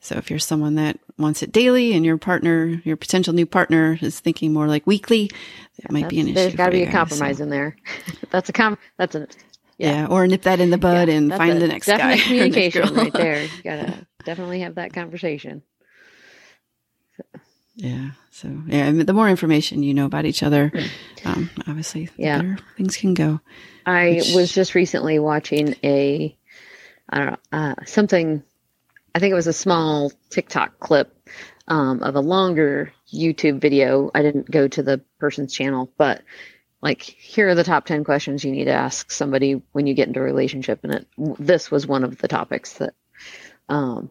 So 0.00 0.16
if 0.16 0.30
you're 0.30 0.40
someone 0.40 0.74
that 0.76 0.98
wants 1.16 1.44
it 1.44 1.52
daily 1.52 1.92
and 1.92 2.04
your 2.04 2.18
partner, 2.18 2.80
your 2.84 2.96
potential 2.96 3.32
new 3.34 3.46
partner 3.46 3.96
is 4.00 4.18
thinking 4.18 4.52
more 4.52 4.66
like 4.66 4.84
weekly, 4.84 5.30
that 5.80 5.92
might 5.92 6.08
be 6.08 6.18
an 6.18 6.26
issue. 6.26 6.34
There's 6.34 6.54
got 6.56 6.66
to 6.66 6.72
be 6.72 6.82
a 6.82 6.86
guys, 6.86 6.94
compromise 6.94 7.36
so- 7.36 7.44
in 7.44 7.50
there. 7.50 7.76
that's 8.30 8.48
a 8.48 8.52
com. 8.52 8.78
That's 8.98 9.14
a 9.14 9.28
Yeah. 9.78 10.06
or 10.10 10.26
nip 10.26 10.42
that 10.42 10.58
in 10.58 10.70
the 10.70 10.78
bud 10.78 11.06
yeah, 11.08 11.14
and 11.14 11.30
find 11.32 11.60
the 11.62 11.68
next 11.68 11.86
guy. 11.86 12.18
communication 12.18 12.92
right 12.94 13.12
there. 13.12 13.44
You 13.44 13.62
gotta 13.62 14.06
definitely 14.24 14.60
have 14.60 14.74
that 14.74 14.92
conversation. 14.92 15.62
Yeah. 17.82 18.10
So 18.30 18.48
yeah, 18.68 18.86
I 18.86 18.92
mean, 18.92 19.06
the 19.06 19.12
more 19.12 19.28
information 19.28 19.82
you 19.82 19.92
know 19.92 20.06
about 20.06 20.24
each 20.24 20.44
other, 20.44 20.72
um, 21.24 21.50
obviously, 21.66 22.08
Yeah. 22.16 22.36
better 22.40 22.58
things 22.76 22.96
can 22.96 23.12
go. 23.14 23.40
I 23.84 24.20
Which- 24.20 24.34
was 24.34 24.52
just 24.52 24.76
recently 24.76 25.18
watching 25.18 25.74
a, 25.82 26.36
I 27.08 27.18
don't 27.18 27.26
know, 27.30 27.36
uh, 27.52 27.74
something. 27.84 28.42
I 29.14 29.18
think 29.18 29.32
it 29.32 29.34
was 29.34 29.48
a 29.48 29.52
small 29.52 30.12
TikTok 30.30 30.78
clip 30.78 31.12
um, 31.66 32.02
of 32.04 32.14
a 32.14 32.20
longer 32.20 32.92
YouTube 33.12 33.60
video. 33.60 34.12
I 34.14 34.22
didn't 34.22 34.48
go 34.48 34.68
to 34.68 34.82
the 34.82 35.00
person's 35.18 35.52
channel, 35.52 35.92
but 35.98 36.22
like, 36.82 37.02
here 37.02 37.48
are 37.48 37.54
the 37.56 37.64
top 37.64 37.84
ten 37.86 38.04
questions 38.04 38.44
you 38.44 38.52
need 38.52 38.66
to 38.66 38.72
ask 38.72 39.10
somebody 39.10 39.60
when 39.72 39.88
you 39.88 39.94
get 39.94 40.06
into 40.06 40.20
a 40.20 40.22
relationship, 40.22 40.80
and 40.84 40.94
it 40.94 41.06
this 41.40 41.68
was 41.68 41.84
one 41.86 42.04
of 42.04 42.18
the 42.18 42.28
topics 42.28 42.74
that 42.74 42.94
um, 43.68 44.08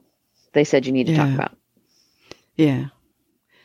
they 0.51 0.65
said 0.65 0.85
you 0.85 0.91
need 0.91 1.07
to 1.07 1.15
talk 1.15 1.33
about. 1.33 1.55
Yeah. 2.57 2.87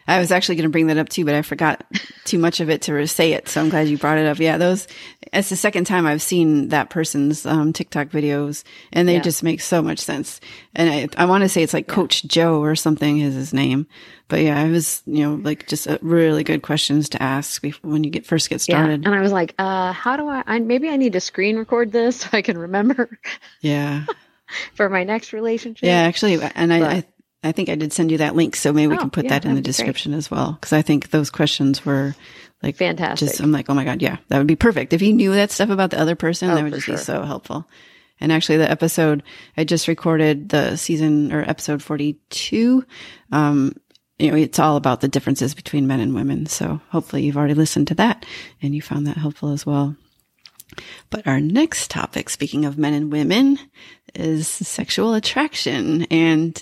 I 0.08 0.18
was 0.18 0.30
actually 0.30 0.56
going 0.56 0.64
to 0.64 0.70
bring 0.70 0.86
that 0.86 0.98
up 0.98 1.08
too, 1.08 1.24
but 1.24 1.34
I 1.34 1.42
forgot 1.42 1.84
too 2.24 2.38
much 2.38 2.60
of 2.60 2.70
it 2.70 2.82
to 2.82 3.06
say 3.08 3.32
it. 3.32 3.48
So 3.48 3.60
I'm 3.60 3.68
glad 3.68 3.88
you 3.88 3.98
brought 3.98 4.18
it 4.18 4.26
up. 4.26 4.38
Yeah, 4.38 4.56
those, 4.56 4.86
it's 5.32 5.48
the 5.48 5.56
second 5.56 5.84
time 5.86 6.06
I've 6.06 6.22
seen 6.22 6.68
that 6.68 6.90
person's 6.90 7.44
um, 7.44 7.72
TikTok 7.72 8.08
videos 8.08 8.62
and 8.92 9.08
they 9.08 9.14
Yeah. 9.14 9.22
just 9.22 9.42
make 9.42 9.60
so 9.60 9.82
much 9.82 9.98
sense. 9.98 10.40
And 10.74 10.88
I, 10.90 11.22
I 11.22 11.26
want 11.26 11.42
to 11.42 11.48
say 11.48 11.62
it's 11.62 11.74
like 11.74 11.88
Coach 11.88 12.24
Joe 12.24 12.60
or 12.62 12.76
something 12.76 13.18
is 13.18 13.34
his 13.34 13.52
name. 13.52 13.86
But 14.28 14.40
yeah, 14.42 14.60
it 14.62 14.70
was, 14.70 15.02
you 15.06 15.22
know, 15.24 15.34
like 15.36 15.66
just 15.68 15.86
really 16.02 16.42
good 16.44 16.62
questions 16.62 17.08
to 17.10 17.22
ask 17.22 17.62
before, 17.62 17.90
when 17.90 18.02
you 18.04 18.10
get 18.10 18.26
first 18.26 18.50
get 18.50 18.60
started. 18.60 19.02
Yeah, 19.02 19.08
and 19.08 19.14
I 19.18 19.20
was 19.20 19.32
like, 19.32 19.54
uh, 19.58 19.92
how 19.92 20.16
do 20.16 20.28
I, 20.28 20.42
I? 20.46 20.58
Maybe 20.58 20.88
I 20.88 20.96
need 20.96 21.12
to 21.12 21.20
screen 21.20 21.56
record 21.56 21.92
this 21.92 22.16
so 22.20 22.28
I 22.32 22.42
can 22.42 22.58
remember 22.58 23.18
Yeah. 23.60 24.04
for 24.74 24.88
my 24.88 25.04
next 25.04 25.32
relationship. 25.32 25.84
Yeah, 25.86 26.00
actually, 26.02 26.40
and 26.54 26.72
I, 26.72 26.80
I, 26.96 27.04
I 27.46 27.52
think 27.52 27.68
I 27.68 27.74
did 27.74 27.92
send 27.92 28.10
you 28.10 28.18
that 28.18 28.34
link, 28.36 28.56
so 28.56 28.72
maybe 28.72 28.88
we 28.88 28.96
Oh, 28.96 29.00
can 29.00 29.10
put 29.10 29.24
yeah, 29.24 29.30
that 29.30 29.44
in 29.44 29.50
the 29.50 29.54
that'd 29.56 29.64
great. 29.64 29.70
description 29.76 30.14
as 30.14 30.30
well. 30.30 30.52
Because 30.52 30.72
I 30.72 30.82
think 30.82 31.10
those 31.10 31.30
questions 31.30 31.84
were 31.84 32.14
like 32.62 32.76
Fantastic. 32.76 33.28
Just 33.28 33.40
I'm 33.40 33.52
like, 33.52 33.68
oh 33.70 33.74
my 33.74 33.84
god, 33.84 34.02
yeah, 34.02 34.16
that 34.28 34.38
would 34.38 34.46
be 34.46 34.56
perfect. 34.56 34.92
If 34.92 35.02
you 35.02 35.12
knew 35.12 35.32
that 35.34 35.50
stuff 35.50 35.70
about 35.70 35.90
the 35.90 36.00
other 36.00 36.16
person, 36.16 36.50
Oh, 36.50 36.54
that 36.54 36.62
would 36.64 36.72
just 36.74 36.86
sure. 36.86 36.96
be 36.96 37.00
so 37.02 37.22
helpful. 37.22 37.68
And 38.20 38.32
actually, 38.32 38.56
the 38.58 38.70
episode 38.70 39.22
I 39.56 39.64
just 39.64 39.88
recorded 39.88 40.48
the 40.48 40.76
season 40.76 41.32
or 41.32 41.42
episode 41.42 41.82
42. 41.82 42.84
Um, 43.30 43.74
you 44.18 44.30
know, 44.30 44.36
it's 44.38 44.58
all 44.58 44.76
about 44.76 45.02
the 45.02 45.08
differences 45.08 45.54
between 45.54 45.86
men 45.86 46.00
and 46.00 46.14
women. 46.14 46.46
So 46.46 46.80
hopefully, 46.88 47.24
you've 47.24 47.36
already 47.36 47.52
listened 47.54 47.88
to 47.88 47.94
that 47.96 48.24
and 48.62 48.74
you 48.74 48.80
found 48.80 49.06
that 49.06 49.18
helpful 49.18 49.50
as 49.52 49.66
well. 49.66 49.94
But 51.10 51.26
our 51.26 51.40
next 51.40 51.90
topic, 51.90 52.28
speaking 52.28 52.64
of 52.64 52.76
men 52.78 52.92
and 52.94 53.12
women, 53.12 53.58
is 54.14 54.48
sexual 54.48 55.14
attraction. 55.14 56.04
And 56.04 56.60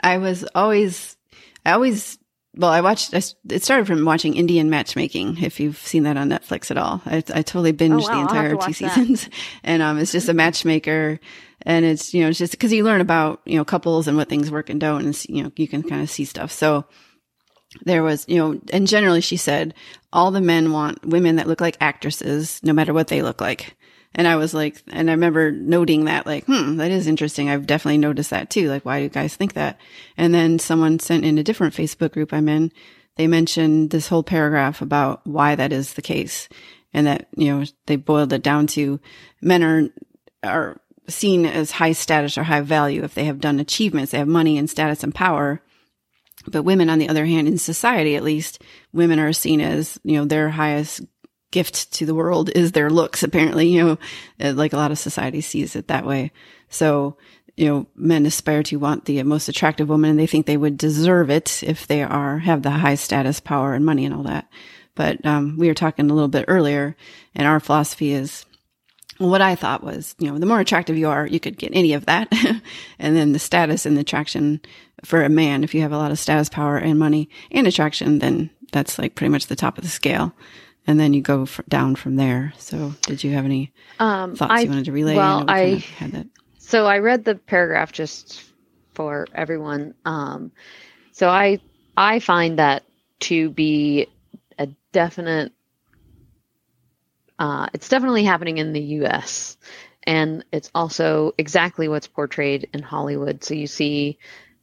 I 0.00 0.18
was 0.18 0.44
always, 0.54 1.16
I 1.64 1.72
always, 1.72 2.18
well, 2.54 2.70
I 2.70 2.80
watched, 2.80 3.14
I, 3.14 3.22
it 3.50 3.62
started 3.62 3.86
from 3.86 4.04
watching 4.04 4.34
Indian 4.34 4.70
matchmaking, 4.70 5.42
if 5.42 5.60
you've 5.60 5.78
seen 5.78 6.04
that 6.04 6.16
on 6.16 6.28
Netflix 6.28 6.70
at 6.70 6.78
all. 6.78 7.02
I, 7.04 7.16
I 7.16 7.42
totally 7.42 7.72
binged 7.72 8.02
wow, 8.02 8.06
the 8.06 8.12
I'll 8.12 8.18
have 8.20 8.28
to 8.28 8.34
entire 8.34 8.50
two 8.50 8.84
that. 8.84 8.94
seasons. 8.94 9.28
And, 9.62 9.82
um, 9.82 9.98
it's 9.98 10.12
just 10.12 10.28
a 10.28 10.34
matchmaker. 10.34 11.20
And 11.62 11.84
it's, 11.84 12.14
you 12.14 12.22
know, 12.22 12.28
it's 12.28 12.38
just 12.38 12.52
because 12.52 12.72
you 12.72 12.84
learn 12.84 13.00
about, 13.00 13.40
you 13.44 13.56
know, 13.56 13.64
couples 13.64 14.08
and 14.08 14.16
what 14.16 14.28
things 14.28 14.50
work 14.50 14.70
and 14.70 14.80
don't. 14.80 15.04
And, 15.04 15.24
you 15.28 15.42
know, 15.42 15.52
you 15.56 15.66
can 15.66 15.82
kind 15.82 16.02
of 16.02 16.10
see 16.10 16.24
stuff. 16.24 16.52
So, 16.52 16.86
there 17.84 18.02
was, 18.02 18.24
you 18.28 18.36
know, 18.36 18.60
and 18.72 18.86
generally 18.86 19.20
she 19.20 19.36
said 19.36 19.74
all 20.12 20.30
the 20.30 20.40
men 20.40 20.72
want 20.72 21.04
women 21.04 21.36
that 21.36 21.46
look 21.46 21.60
like 21.60 21.76
actresses, 21.80 22.60
no 22.62 22.72
matter 22.72 22.94
what 22.94 23.08
they 23.08 23.22
look 23.22 23.40
like. 23.40 23.76
And 24.16 24.26
I 24.26 24.36
was 24.36 24.54
like, 24.54 24.82
and 24.88 25.10
I 25.10 25.12
remember 25.12 25.52
noting 25.52 26.06
that, 26.06 26.24
like, 26.24 26.46
hmm, 26.46 26.76
that 26.76 26.90
is 26.90 27.06
interesting. 27.06 27.50
I've 27.50 27.66
definitely 27.66 27.98
noticed 27.98 28.30
that 28.30 28.48
too. 28.48 28.70
Like, 28.70 28.84
why 28.86 28.98
do 28.98 29.04
you 29.04 29.10
guys 29.10 29.36
think 29.36 29.52
that? 29.52 29.78
And 30.16 30.34
then 30.34 30.58
someone 30.58 30.98
sent 30.98 31.26
in 31.26 31.36
a 31.36 31.44
different 31.44 31.74
Facebook 31.74 32.12
group 32.12 32.32
I'm 32.32 32.48
in. 32.48 32.72
They 33.16 33.26
mentioned 33.26 33.90
this 33.90 34.08
whole 34.08 34.22
paragraph 34.22 34.80
about 34.80 35.26
why 35.26 35.54
that 35.54 35.70
is 35.70 35.94
the 35.94 36.02
case. 36.02 36.48
And 36.94 37.06
that, 37.06 37.28
you 37.36 37.54
know, 37.54 37.66
they 37.84 37.96
boiled 37.96 38.32
it 38.32 38.42
down 38.42 38.66
to 38.68 38.98
men 39.42 39.62
are, 39.62 39.88
are 40.42 40.80
seen 41.08 41.44
as 41.44 41.72
high 41.72 41.92
status 41.92 42.38
or 42.38 42.44
high 42.44 42.62
value 42.62 43.04
if 43.04 43.14
they 43.14 43.24
have 43.24 43.38
done 43.38 43.60
achievements, 43.60 44.12
they 44.12 44.18
have 44.18 44.28
money 44.28 44.56
and 44.56 44.70
status 44.70 45.04
and 45.04 45.14
power. 45.14 45.60
But 46.48 46.62
women, 46.62 46.88
on 46.88 46.98
the 46.98 47.08
other 47.08 47.26
hand, 47.26 47.48
in 47.48 47.58
society 47.58 48.16
at 48.16 48.22
least, 48.22 48.62
women 48.92 49.18
are 49.18 49.32
seen 49.32 49.60
as, 49.60 49.98
you 50.04 50.16
know, 50.16 50.24
their 50.24 50.48
highest 50.48 51.02
gift 51.50 51.92
to 51.92 52.06
the 52.06 52.14
world 52.14 52.50
is 52.50 52.72
their 52.72 52.90
looks, 52.90 53.22
apparently, 53.22 53.68
you 53.68 53.84
know, 53.84 53.98
uh, 54.40 54.52
like 54.52 54.72
a 54.72 54.76
lot 54.76 54.90
of 54.90 54.98
society 54.98 55.40
sees 55.40 55.76
it 55.76 55.88
that 55.88 56.06
way. 56.06 56.32
So, 56.68 57.16
you 57.56 57.66
know, 57.66 57.86
men 57.94 58.26
aspire 58.26 58.62
to 58.64 58.76
want 58.76 59.04
the 59.04 59.22
most 59.22 59.48
attractive 59.48 59.88
woman 59.88 60.10
and 60.10 60.18
they 60.18 60.26
think 60.26 60.46
they 60.46 60.56
would 60.56 60.76
deserve 60.76 61.30
it 61.30 61.62
if 61.62 61.86
they 61.86 62.02
are, 62.02 62.38
have 62.38 62.62
the 62.62 62.70
high 62.70 62.96
status, 62.96 63.40
power 63.40 63.74
and 63.74 63.84
money 63.84 64.04
and 64.04 64.14
all 64.14 64.24
that. 64.24 64.48
But, 64.94 65.24
um, 65.24 65.56
we 65.58 65.68
were 65.68 65.74
talking 65.74 66.10
a 66.10 66.14
little 66.14 66.28
bit 66.28 66.46
earlier 66.48 66.96
and 67.34 67.46
our 67.46 67.60
philosophy 67.60 68.12
is, 68.12 68.44
what 69.18 69.40
I 69.40 69.54
thought 69.54 69.82
was, 69.82 70.14
you 70.18 70.30
know, 70.30 70.38
the 70.38 70.46
more 70.46 70.60
attractive 70.60 70.98
you 70.98 71.08
are, 71.08 71.26
you 71.26 71.40
could 71.40 71.56
get 71.56 71.74
any 71.74 71.94
of 71.94 72.06
that. 72.06 72.28
and 72.98 73.16
then 73.16 73.32
the 73.32 73.38
status 73.38 73.86
and 73.86 73.96
the 73.96 74.02
attraction 74.02 74.60
for 75.04 75.22
a 75.22 75.28
man, 75.28 75.64
if 75.64 75.74
you 75.74 75.80
have 75.82 75.92
a 75.92 75.96
lot 75.96 76.10
of 76.10 76.18
status, 76.18 76.48
power 76.48 76.76
and 76.76 76.98
money 76.98 77.28
and 77.50 77.66
attraction, 77.66 78.18
then 78.18 78.50
that's 78.72 78.98
like 78.98 79.14
pretty 79.14 79.30
much 79.30 79.46
the 79.46 79.56
top 79.56 79.78
of 79.78 79.84
the 79.84 79.90
scale. 79.90 80.34
And 80.86 81.00
then 81.00 81.14
you 81.14 81.20
go 81.22 81.42
f 81.42 81.60
down 81.68 81.96
from 81.96 82.16
there. 82.16 82.52
So 82.58 82.94
did 83.02 83.24
you 83.24 83.32
have 83.34 83.44
any 83.44 83.72
Um, 83.98 84.36
thoughts 84.36 84.52
I, 84.52 84.60
you 84.60 84.68
wanted 84.70 84.84
to 84.86 84.92
relay? 84.92 85.16
well, 85.16 85.40
know 85.40 85.46
we 85.46 85.52
kind 85.52 85.74
I- 85.74 85.78
had 85.98 86.12
that. 86.12 86.26
so 86.58 86.86
I 86.86 86.98
read 86.98 87.24
the 87.24 87.34
paragraph 87.34 87.92
just 87.92 88.42
for 88.94 89.26
everyone. 89.34 89.94
Um, 90.04 90.52
so 91.12 91.28
I 91.28 91.60
I 91.96 92.20
find 92.20 92.58
that 92.58 92.84
to 93.20 93.50
be 93.50 94.06
a 94.58 94.68
definite. 94.92 95.52
Uh, 97.38 97.66
it's 97.74 97.88
definitely 97.88 98.24
happening 98.24 98.58
in 98.58 98.72
the 98.72 98.80
U.S. 98.80 99.56
and 100.04 100.44
it's 100.52 100.70
also 100.74 101.34
exactly 101.36 101.88
what's 101.88 102.06
portrayed 102.06 102.68
in 102.72 102.82
Hollywood. 102.82 103.44
So 103.44 103.54
you 103.54 103.66
see 103.66 104.18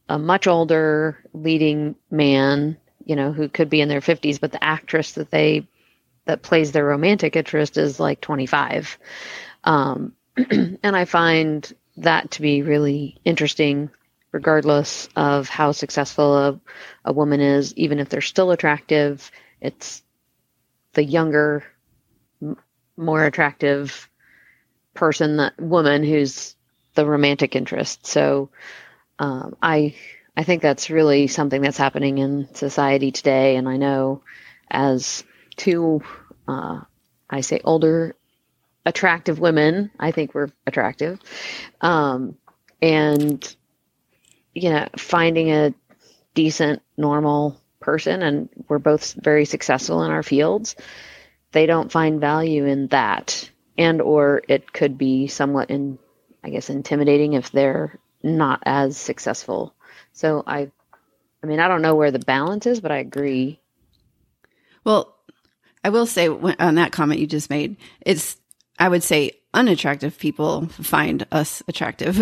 a 0.09 0.17
much 0.17 0.47
older 0.47 1.19
leading 1.33 1.95
man, 2.09 2.77
you 3.05 3.15
know, 3.15 3.31
who 3.31 3.47
could 3.47 3.69
be 3.69 3.81
in 3.81 3.89
their 3.89 4.01
50s, 4.01 4.39
but 4.39 4.51
the 4.51 4.63
actress 4.63 5.13
that 5.13 5.29
they 5.29 5.67
that 6.25 6.41
plays 6.41 6.71
their 6.71 6.85
romantic 6.85 7.35
interest 7.35 7.77
is 7.77 7.99
like 7.99 8.21
25. 8.21 8.97
Um, 9.63 10.13
and 10.37 10.79
I 10.95 11.05
find 11.05 11.71
that 11.97 12.31
to 12.31 12.41
be 12.41 12.61
really 12.61 13.17
interesting, 13.25 13.89
regardless 14.31 15.09
of 15.15 15.49
how 15.49 15.71
successful 15.71 16.37
a, 16.37 16.59
a 17.05 17.13
woman 17.13 17.39
is, 17.39 17.73
even 17.75 17.99
if 17.99 18.09
they're 18.09 18.21
still 18.21 18.51
attractive, 18.51 19.29
it's 19.61 20.01
the 20.93 21.03
younger, 21.03 21.63
m- 22.41 22.57
more 22.97 23.23
attractive 23.25 24.09
person, 24.93 25.37
that 25.37 25.59
woman 25.59 26.03
who's 26.03 26.55
the 26.95 27.05
romantic 27.05 27.55
interest. 27.55 28.05
So 28.05 28.49
um, 29.19 29.55
I 29.61 29.95
I 30.35 30.43
think 30.43 30.61
that's 30.61 30.89
really 30.89 31.27
something 31.27 31.61
that's 31.61 31.77
happening 31.77 32.17
in 32.17 32.53
society 32.55 33.11
today, 33.11 33.55
and 33.55 33.69
I 33.69 33.77
know 33.77 34.23
as 34.69 35.23
two, 35.55 36.01
uh, 36.47 36.81
I 37.29 37.41
say 37.41 37.61
older, 37.63 38.15
attractive 38.85 39.39
women, 39.39 39.91
I 39.99 40.11
think 40.11 40.33
we're 40.33 40.49
attractive, 40.67 41.19
um, 41.81 42.37
and 42.81 43.55
you 44.53 44.69
know, 44.69 44.87
finding 44.97 45.51
a 45.51 45.73
decent, 46.33 46.81
normal 46.97 47.59
person, 47.79 48.21
and 48.21 48.49
we're 48.67 48.79
both 48.79 49.13
very 49.13 49.45
successful 49.45 50.03
in 50.03 50.11
our 50.11 50.23
fields. 50.23 50.75
They 51.51 51.65
don't 51.65 51.91
find 51.91 52.21
value 52.21 52.65
in 52.65 52.87
that, 52.87 53.49
and 53.77 54.01
or 54.01 54.41
it 54.47 54.71
could 54.71 54.97
be 54.97 55.27
somewhat 55.27 55.69
in, 55.69 55.99
I 56.43 56.49
guess, 56.49 56.69
intimidating 56.69 57.33
if 57.33 57.51
they're 57.51 57.99
not 58.21 58.61
as 58.65 58.97
successful. 58.97 59.75
So 60.13 60.43
I, 60.45 60.71
I 61.43 61.47
mean, 61.47 61.59
I 61.59 61.67
don't 61.67 61.81
know 61.81 61.95
where 61.95 62.11
the 62.11 62.19
balance 62.19 62.65
is, 62.65 62.79
but 62.79 62.91
I 62.91 62.97
agree. 62.97 63.59
Well, 64.83 65.12
I 65.83 65.89
will 65.89 66.05
say 66.05 66.29
on 66.29 66.75
that 66.75 66.91
comment 66.91 67.19
you 67.19 67.27
just 67.27 67.49
made, 67.49 67.77
it's, 68.01 68.37
I 68.79 68.89
would 68.89 69.03
say 69.03 69.33
unattractive 69.53 70.17
people 70.17 70.67
find 70.67 71.25
us 71.31 71.61
attractive. 71.67 72.19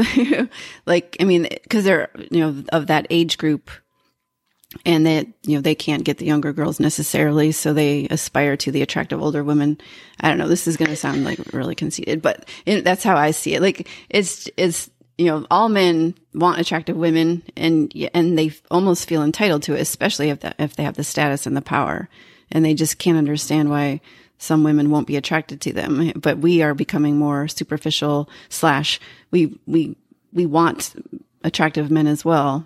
like, 0.85 1.15
I 1.19 1.23
mean, 1.23 1.47
cause 1.69 1.83
they're, 1.83 2.09
you 2.31 2.39
know, 2.39 2.63
of 2.73 2.87
that 2.87 3.07
age 3.09 3.37
group 3.37 3.69
and 4.85 5.05
that, 5.05 5.27
you 5.43 5.55
know, 5.55 5.61
they 5.61 5.75
can't 5.75 6.03
get 6.03 6.17
the 6.17 6.25
younger 6.25 6.53
girls 6.53 6.79
necessarily. 6.79 7.51
So 7.51 7.73
they 7.73 8.07
aspire 8.09 8.57
to 8.57 8.71
the 8.71 8.81
attractive 8.81 9.21
older 9.21 9.43
women. 9.43 9.79
I 10.19 10.29
don't 10.29 10.37
know. 10.37 10.47
This 10.47 10.67
is 10.67 10.77
going 10.77 10.89
to 10.89 10.95
sound 10.95 11.23
like 11.23 11.39
really 11.53 11.75
conceited, 11.75 12.21
but 12.21 12.47
it, 12.65 12.83
that's 12.83 13.03
how 13.03 13.15
I 13.15 13.31
see 13.31 13.53
it. 13.53 13.61
Like 13.61 13.87
it's, 14.09 14.49
it's, 14.57 14.89
you 15.17 15.27
know, 15.27 15.45
all 15.51 15.69
men 15.69 16.15
want 16.33 16.59
attractive 16.59 16.97
women 16.97 17.43
and, 17.55 17.93
and 18.13 18.37
they 18.37 18.51
almost 18.71 19.07
feel 19.07 19.23
entitled 19.23 19.63
to 19.63 19.75
it, 19.75 19.81
especially 19.81 20.29
if 20.29 20.39
that, 20.39 20.55
if 20.57 20.75
they 20.75 20.83
have 20.83 20.95
the 20.95 21.03
status 21.03 21.45
and 21.45 21.55
the 21.55 21.61
power 21.61 22.09
and 22.51 22.63
they 22.63 22.73
just 22.73 22.97
can't 22.97 23.17
understand 23.17 23.69
why 23.69 24.01
some 24.37 24.63
women 24.63 24.89
won't 24.89 25.07
be 25.07 25.17
attracted 25.17 25.61
to 25.61 25.73
them. 25.73 26.13
But 26.15 26.39
we 26.39 26.61
are 26.63 26.73
becoming 26.73 27.17
more 27.17 27.47
superficial 27.47 28.27
slash 28.49 28.99
we, 29.29 29.59
we, 29.67 29.95
we 30.33 30.45
want 30.45 30.95
attractive 31.43 31.91
men 31.91 32.07
as 32.07 32.25
well. 32.25 32.65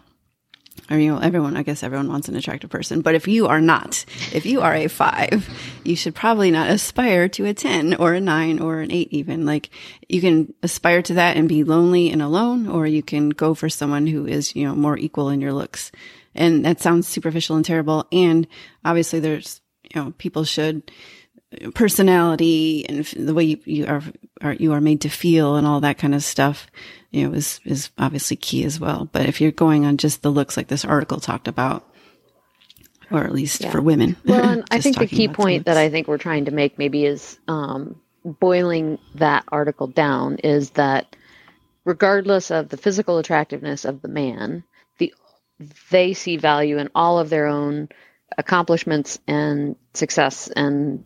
You 0.89 1.13
know, 1.13 1.17
everyone, 1.17 1.57
I 1.57 1.63
guess 1.63 1.83
everyone 1.83 2.09
wants 2.09 2.27
an 2.27 2.35
attractive 2.35 2.69
person. 2.69 3.01
But 3.01 3.15
if 3.15 3.27
you 3.27 3.47
are 3.47 3.61
not, 3.61 4.05
if 4.33 4.45
you 4.45 4.61
are 4.61 4.75
a 4.75 4.87
five, 4.87 5.49
you 5.83 5.95
should 5.95 6.13
probably 6.13 6.51
not 6.51 6.69
aspire 6.69 7.27
to 7.29 7.45
a 7.45 7.53
10 7.53 7.95
or 7.95 8.13
a 8.13 8.21
nine 8.21 8.59
or 8.59 8.81
an 8.81 8.91
eight 8.91 9.07
even. 9.11 9.45
Like 9.45 9.69
you 10.07 10.21
can 10.21 10.53
aspire 10.61 11.01
to 11.03 11.15
that 11.15 11.37
and 11.37 11.49
be 11.49 11.63
lonely 11.63 12.11
and 12.11 12.21
alone, 12.21 12.67
or 12.67 12.85
you 12.85 13.01
can 13.01 13.29
go 13.29 13.53
for 13.53 13.67
someone 13.67 14.05
who 14.05 14.27
is, 14.27 14.55
you 14.55 14.65
know, 14.65 14.75
more 14.75 14.97
equal 14.97 15.29
in 15.29 15.41
your 15.41 15.53
looks. 15.53 15.91
And 16.35 16.65
that 16.65 16.81
sounds 16.81 17.07
superficial 17.07 17.55
and 17.55 17.65
terrible. 17.65 18.05
And 18.11 18.45
obviously 18.83 19.19
there's, 19.19 19.61
you 19.95 20.03
know, 20.03 20.13
people 20.17 20.43
should 20.43 20.91
personality 21.73 22.85
and 22.89 23.05
the 23.05 23.33
way 23.33 23.43
you, 23.43 23.59
you 23.65 23.85
are, 23.87 24.03
are, 24.41 24.53
you 24.53 24.73
are 24.73 24.81
made 24.81 25.01
to 25.01 25.09
feel 25.09 25.55
and 25.55 25.65
all 25.65 25.79
that 25.79 25.97
kind 25.97 26.13
of 26.13 26.23
stuff, 26.23 26.67
you 27.11 27.27
know, 27.27 27.33
is, 27.33 27.59
is 27.65 27.91
obviously 27.97 28.35
key 28.35 28.63
as 28.65 28.79
well. 28.79 29.07
But 29.11 29.27
if 29.27 29.39
you're 29.39 29.51
going 29.51 29.85
on 29.85 29.97
just 29.97 30.21
the 30.21 30.31
looks 30.31 30.57
like 30.57 30.67
this 30.67 30.85
article 30.85 31.19
talked 31.19 31.47
about, 31.47 31.87
or 33.11 33.23
at 33.23 33.31
least 33.31 33.61
Yeah. 33.61 33.71
for 33.71 33.81
women. 33.81 34.17
Well, 34.25 34.43
and 34.43 34.63
I 34.71 34.81
think 34.81 34.97
the 34.97 35.07
key 35.07 35.27
point 35.27 35.65
that. 35.65 35.77
I 35.77 35.89
think 35.89 36.07
we're 36.07 36.17
trying 36.17 36.45
to 36.45 36.51
make 36.51 36.77
maybe 36.77 37.05
is 37.05 37.37
um, 37.47 37.95
boiling 38.25 38.97
that 39.15 39.45
article 39.49 39.87
down 39.87 40.37
is 40.37 40.71
that 40.71 41.15
regardless 41.85 42.51
of 42.51 42.69
the 42.69 42.77
physical 42.77 43.17
attractiveness 43.19 43.85
of 43.85 44.01
the 44.01 44.07
man, 44.07 44.63
the 44.97 45.13
they 45.91 46.13
see 46.13 46.35
value 46.35 46.79
in 46.79 46.89
all 46.95 47.19
of 47.19 47.29
their 47.29 47.45
own 47.47 47.89
accomplishments 48.37 49.19
and 49.27 49.75
success 49.93 50.47
and 50.47 51.05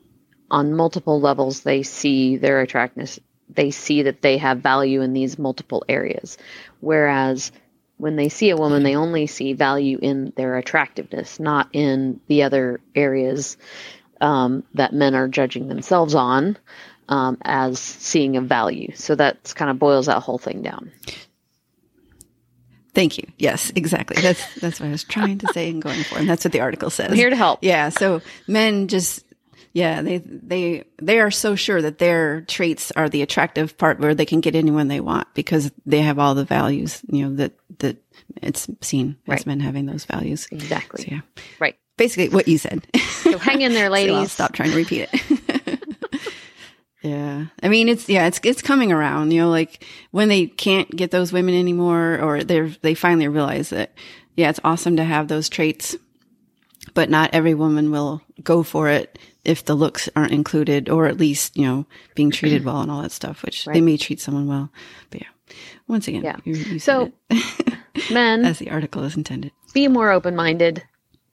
on 0.51 0.73
multiple 0.73 1.19
levels 1.19 1.61
they 1.61 1.83
see 1.83 2.37
their 2.37 2.61
attractiveness 2.61 3.19
they 3.49 3.71
see 3.71 4.03
that 4.03 4.21
they 4.21 4.37
have 4.37 4.59
value 4.59 5.01
in 5.01 5.13
these 5.13 5.39
multiple 5.39 5.83
areas. 5.89 6.37
Whereas 6.81 7.51
when 7.97 8.15
they 8.15 8.29
see 8.29 8.51
a 8.51 8.57
woman 8.57 8.83
they 8.83 8.95
only 8.95 9.27
see 9.27 9.53
value 9.53 9.97
in 10.01 10.33
their 10.35 10.57
attractiveness 10.57 11.39
not 11.39 11.69
in 11.73 12.19
the 12.27 12.43
other 12.43 12.79
areas 12.95 13.57
um, 14.21 14.63
that 14.75 14.93
men 14.93 15.15
are 15.15 15.27
judging 15.27 15.67
themselves 15.67 16.13
on 16.15 16.57
um, 17.07 17.37
as 17.41 17.79
seeing 17.79 18.37
a 18.37 18.41
value. 18.41 18.91
So 18.95 19.15
that's 19.15 19.53
kind 19.53 19.71
of 19.71 19.79
boils 19.79 20.05
that 20.05 20.21
whole 20.21 20.37
thing 20.37 20.61
down 20.61 20.91
Thank 22.93 23.17
you. 23.17 23.25
Yes, 23.37 23.71
exactly. 23.75 24.21
That's 24.21 24.55
that's 24.59 24.79
what 24.79 24.87
I 24.87 24.91
was 24.91 25.03
trying 25.03 25.37
to 25.39 25.47
say 25.53 25.69
and 25.69 25.81
going 25.81 26.03
for, 26.03 26.17
and 26.17 26.27
that's 26.29 26.43
what 26.43 26.51
the 26.51 26.61
article 26.61 26.89
says. 26.89 27.09
i'm 27.11 27.15
here 27.15 27.29
to 27.29 27.35
help 27.35 27.59
Yeah. 27.61 27.89
So 27.89 28.21
men 28.47 28.87
just, 28.87 29.23
yeah, 29.73 30.01
they, 30.01 30.17
they, 30.17 30.83
they 31.01 31.19
are 31.19 31.29
so 31.31 31.55
sure 31.55 31.81
that 31.81 31.99
their 31.99 32.41
traits 32.41 32.91
are 32.95 33.07
the 33.07 33.21
attractive 33.21 33.77
part 33.77 33.99
where 33.99 34.15
they 34.15 34.25
can 34.25 34.41
get 34.41 34.55
anyone 34.55 34.87
they 34.87 34.99
want 34.99 35.27
because 35.35 35.71
they 35.85 36.01
have 36.01 36.17
all 36.19 36.33
the 36.35 36.45
values, 36.45 37.01
you 37.11 37.27
know, 37.29 37.35
that, 37.35 37.53
that 37.79 37.97
it's 38.41 38.67
seen 38.81 39.17
Right. 39.27 39.39
as 39.39 39.45
men 39.45 39.59
having 39.59 39.85
those 39.85 40.05
values. 40.05 40.47
exactly 40.51 41.03
So 41.03 41.09
yeah, 41.11 41.21
right 41.59 41.75
basically 41.97 42.29
what 42.29 42.47
you 42.47 42.57
said. 42.57 42.85
so 43.09 43.37
hang 43.37 43.61
in 43.61 43.73
there 43.73 43.87
So 43.89 43.91
ladies 43.93 44.15
I'll 44.15 44.25
stop 44.27 44.53
trying 44.53 44.71
to 44.71 44.75
repeat 44.77 45.09
it. 45.11 45.38
Yeah. 47.01 47.45
I 47.63 47.69
mean, 47.69 47.89
it's, 47.89 48.07
yeah, 48.09 48.27
it's, 48.27 48.39
it's 48.43 48.61
coming 48.61 48.91
around, 48.91 49.31
you 49.31 49.41
know, 49.41 49.49
like 49.49 49.85
when 50.11 50.27
they 50.29 50.47
can't 50.47 50.89
get 50.95 51.11
those 51.11 51.31
women 51.33 51.55
anymore 51.55 52.19
or 52.21 52.43
they're, 52.43 52.69
they 52.81 52.93
finally 52.95 53.27
realize 53.27 53.69
that, 53.69 53.93
yeah, 54.35 54.49
it's 54.49 54.59
awesome 54.63 54.97
to 54.97 55.03
have 55.03 55.27
those 55.27 55.49
traits, 55.49 55.95
but 56.93 57.09
not 57.09 57.29
every 57.33 57.53
woman 57.53 57.91
will 57.91 58.21
go 58.43 58.63
for 58.63 58.89
it 58.89 59.17
if 59.45 59.65
the 59.65 59.75
looks 59.75 60.09
aren't 60.15 60.31
included 60.33 60.89
or 60.89 61.05
at 61.07 61.17
least, 61.17 61.55
you 61.57 61.65
know, 61.65 61.85
being 62.15 62.31
treated 62.31 62.63
well 62.65 62.81
and 62.81 62.91
all 62.91 63.01
that 63.01 63.11
stuff, 63.11 63.43
which 63.43 63.65
they 63.65 63.81
may 63.81 63.97
treat 63.97 64.19
someone 64.19 64.47
well. 64.47 64.69
But 65.09 65.21
yeah, 65.21 65.55
once 65.87 66.07
again, 66.07 66.23
Yeah. 66.23 66.37
you, 66.43 66.55
you 66.55 66.79
So- 66.79 67.11
men 68.11 68.45
as 68.45 68.59
the 68.59 68.71
article 68.71 69.03
is 69.03 69.15
intended. 69.15 69.51
be 69.73 69.87
more 69.87 70.11
open 70.11 70.35
minded. 70.35 70.83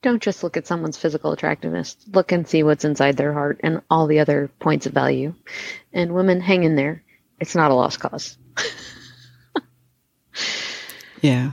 Don't 0.07 0.23
just 0.23 0.45
look 0.45 0.57
at 0.57 0.69
someone's 0.69 0.97
physical 0.97 1.33
attractiveness. 1.33 1.97
Look 2.12 2.31
and 2.31 2.47
see 2.47 2.62
what's 2.62 2.85
inside 2.85 3.16
their 3.16 3.33
heart 3.33 3.59
and 3.64 3.83
all 3.90 4.07
the 4.07 4.21
other 4.21 4.49
points 4.61 4.87
of 4.87 4.92
value. 4.92 5.35
And 5.92 6.14
women, 6.14 6.40
hang 6.40 6.62
in 6.62 6.77
there. 6.77 7.03
It's 7.40 7.57
not 7.57 7.73
a 7.73 7.75
lost 7.75 7.99
cause. 7.99 8.38
Yeah. 11.23 11.53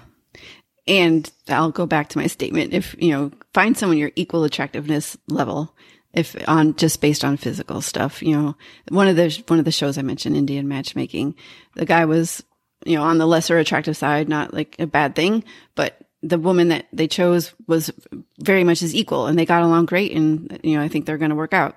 And 0.86 1.32
I'll 1.48 1.72
go 1.72 1.88
back 1.88 2.10
to 2.10 2.20
my 2.20 2.28
statement. 2.28 2.74
If, 2.74 2.96
you 3.00 3.10
know, 3.10 3.32
find 3.56 3.76
someone 3.76 3.98
your 3.98 4.12
equal 4.16 4.44
attractiveness 4.44 5.18
level, 5.28 5.76
if 6.14 6.36
on 6.48 6.76
just 6.76 7.02
based 7.02 7.26
on 7.26 7.38
physical 7.38 7.82
stuff, 7.82 8.22
you 8.22 8.36
know, 8.36 8.56
one 8.90 9.08
of 9.08 9.16
the, 9.16 9.44
one 9.48 9.58
of 9.58 9.66
the 9.66 9.72
shows 9.72 9.98
I 9.98 10.04
mentioned, 10.04 10.38
Indian 10.38 10.68
matchmaking, 10.68 11.34
the 11.74 11.88
guy 11.88 12.06
was, 12.06 12.44
you 12.86 12.98
know, 12.98 13.04
on 13.04 13.18
the 13.18 13.26
lesser 13.26 13.58
attractive 13.58 13.98
side, 13.98 14.30
not 14.30 14.54
like 14.54 14.76
a 14.78 14.86
bad 14.86 15.16
thing, 15.16 15.44
but 15.74 16.03
the 16.24 16.40
woman 16.40 16.70
that 16.70 16.88
they 16.94 17.08
chose 17.08 17.54
was 17.68 17.92
very 18.40 18.64
much 18.64 18.80
his 18.80 18.96
equal 18.96 19.28
and 19.28 19.38
they 19.38 19.46
got 19.46 19.62
along 19.62 19.86
great. 19.86 20.14
And, 20.14 20.60
you 20.64 20.78
know, 20.78 20.84
I 20.84 20.88
think 20.88 21.06
they're 21.06 21.18
going 21.18 21.30
to 21.30 21.36
work 21.36 21.54
out. 21.54 21.76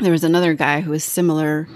There 0.00 0.12
was 0.12 0.24
another 0.24 0.54
guy 0.54 0.80
who 0.80 0.90
was 0.90 1.04
similar 1.04 1.68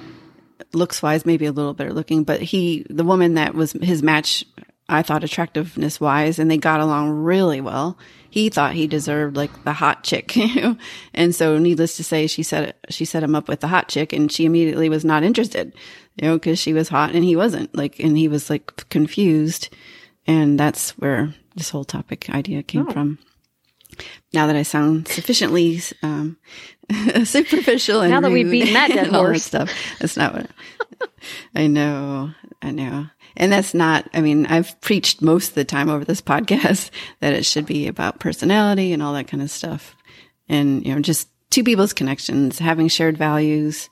looks 0.72 1.02
wise, 1.02 1.24
maybe 1.24 1.46
a 1.46 1.52
little 1.52 1.74
better 1.74 1.92
looking, 1.92 2.24
but 2.24 2.42
he, 2.42 2.84
the 2.90 3.04
woman 3.04 3.34
that 3.34 3.54
was 3.54 3.72
his 3.72 4.02
match, 4.02 4.44
I 4.88 5.02
thought 5.02 5.24
attractiveness 5.24 6.00
wise, 6.00 6.38
and 6.38 6.50
they 6.50 6.58
got 6.58 6.80
along 6.80 7.10
really 7.10 7.60
well. 7.60 7.96
He 8.30 8.48
thought 8.48 8.74
he 8.74 8.86
deserved 8.86 9.36
like 9.36 9.64
the 9.64 9.72
hot 9.72 10.04
chick, 10.04 10.36
and 11.14 11.34
so 11.34 11.58
needless 11.58 11.96
to 11.96 12.04
say, 12.04 12.26
she 12.26 12.42
set 12.42 12.76
she 12.90 13.04
set 13.04 13.22
him 13.22 13.34
up 13.34 13.48
with 13.48 13.60
the 13.60 13.68
hot 13.68 13.88
chick, 13.88 14.12
and 14.12 14.30
she 14.30 14.44
immediately 14.44 14.88
was 14.88 15.04
not 15.04 15.22
interested, 15.22 15.74
you 16.16 16.28
know, 16.28 16.36
because 16.36 16.58
she 16.58 16.72
was 16.72 16.88
hot 16.88 17.14
and 17.14 17.24
he 17.24 17.36
wasn't. 17.36 17.74
Like, 17.74 17.98
and 18.00 18.18
he 18.18 18.28
was 18.28 18.50
like 18.50 18.88
confused, 18.90 19.74
and 20.26 20.60
that's 20.60 20.90
where 20.98 21.34
this 21.58 21.70
whole 21.70 21.84
topic 21.84 22.30
idea 22.30 22.62
came 22.62 22.88
Oh. 22.88 22.92
from. 22.92 23.18
Now 24.32 24.46
that 24.46 24.56
I 24.56 24.62
sound 24.62 25.08
sufficiently 25.08 25.80
um, 26.02 26.36
superficial 27.24 28.00
and 28.00 28.10
Now 28.12 28.20
that 28.20 28.30
we've 28.30 28.50
beaten 28.50 28.74
that 28.74 28.88
dead 28.90 29.08
horse. 29.08 29.44
stuff, 29.44 29.70
that's 29.98 30.16
not 30.16 30.34
what 30.34 30.50
I 31.54 31.66
know. 31.66 32.30
I 32.62 32.70
know. 32.70 33.06
and 33.36 33.52
that's 33.52 33.72
not, 33.74 34.08
I 34.14 34.20
mean, 34.20 34.46
I've 34.46 34.78
preached 34.80 35.22
most 35.22 35.50
of 35.50 35.54
the 35.54 35.64
time 35.64 35.88
over 35.88 36.04
this 36.04 36.20
podcast 36.20 36.90
that 37.20 37.32
it 37.34 37.44
should 37.46 37.66
be 37.66 37.86
about 37.86 38.18
personality 38.20 38.92
and 38.92 39.02
all 39.02 39.12
that 39.14 39.28
kind 39.28 39.42
of 39.42 39.50
stuff. 39.50 39.94
And, 40.48 40.84
you 40.84 40.94
know, 40.94 41.00
just 41.00 41.28
two 41.50 41.62
people's 41.64 41.92
connections, 41.92 42.58
having 42.58 42.88
shared 42.88 43.16
values 43.16 43.88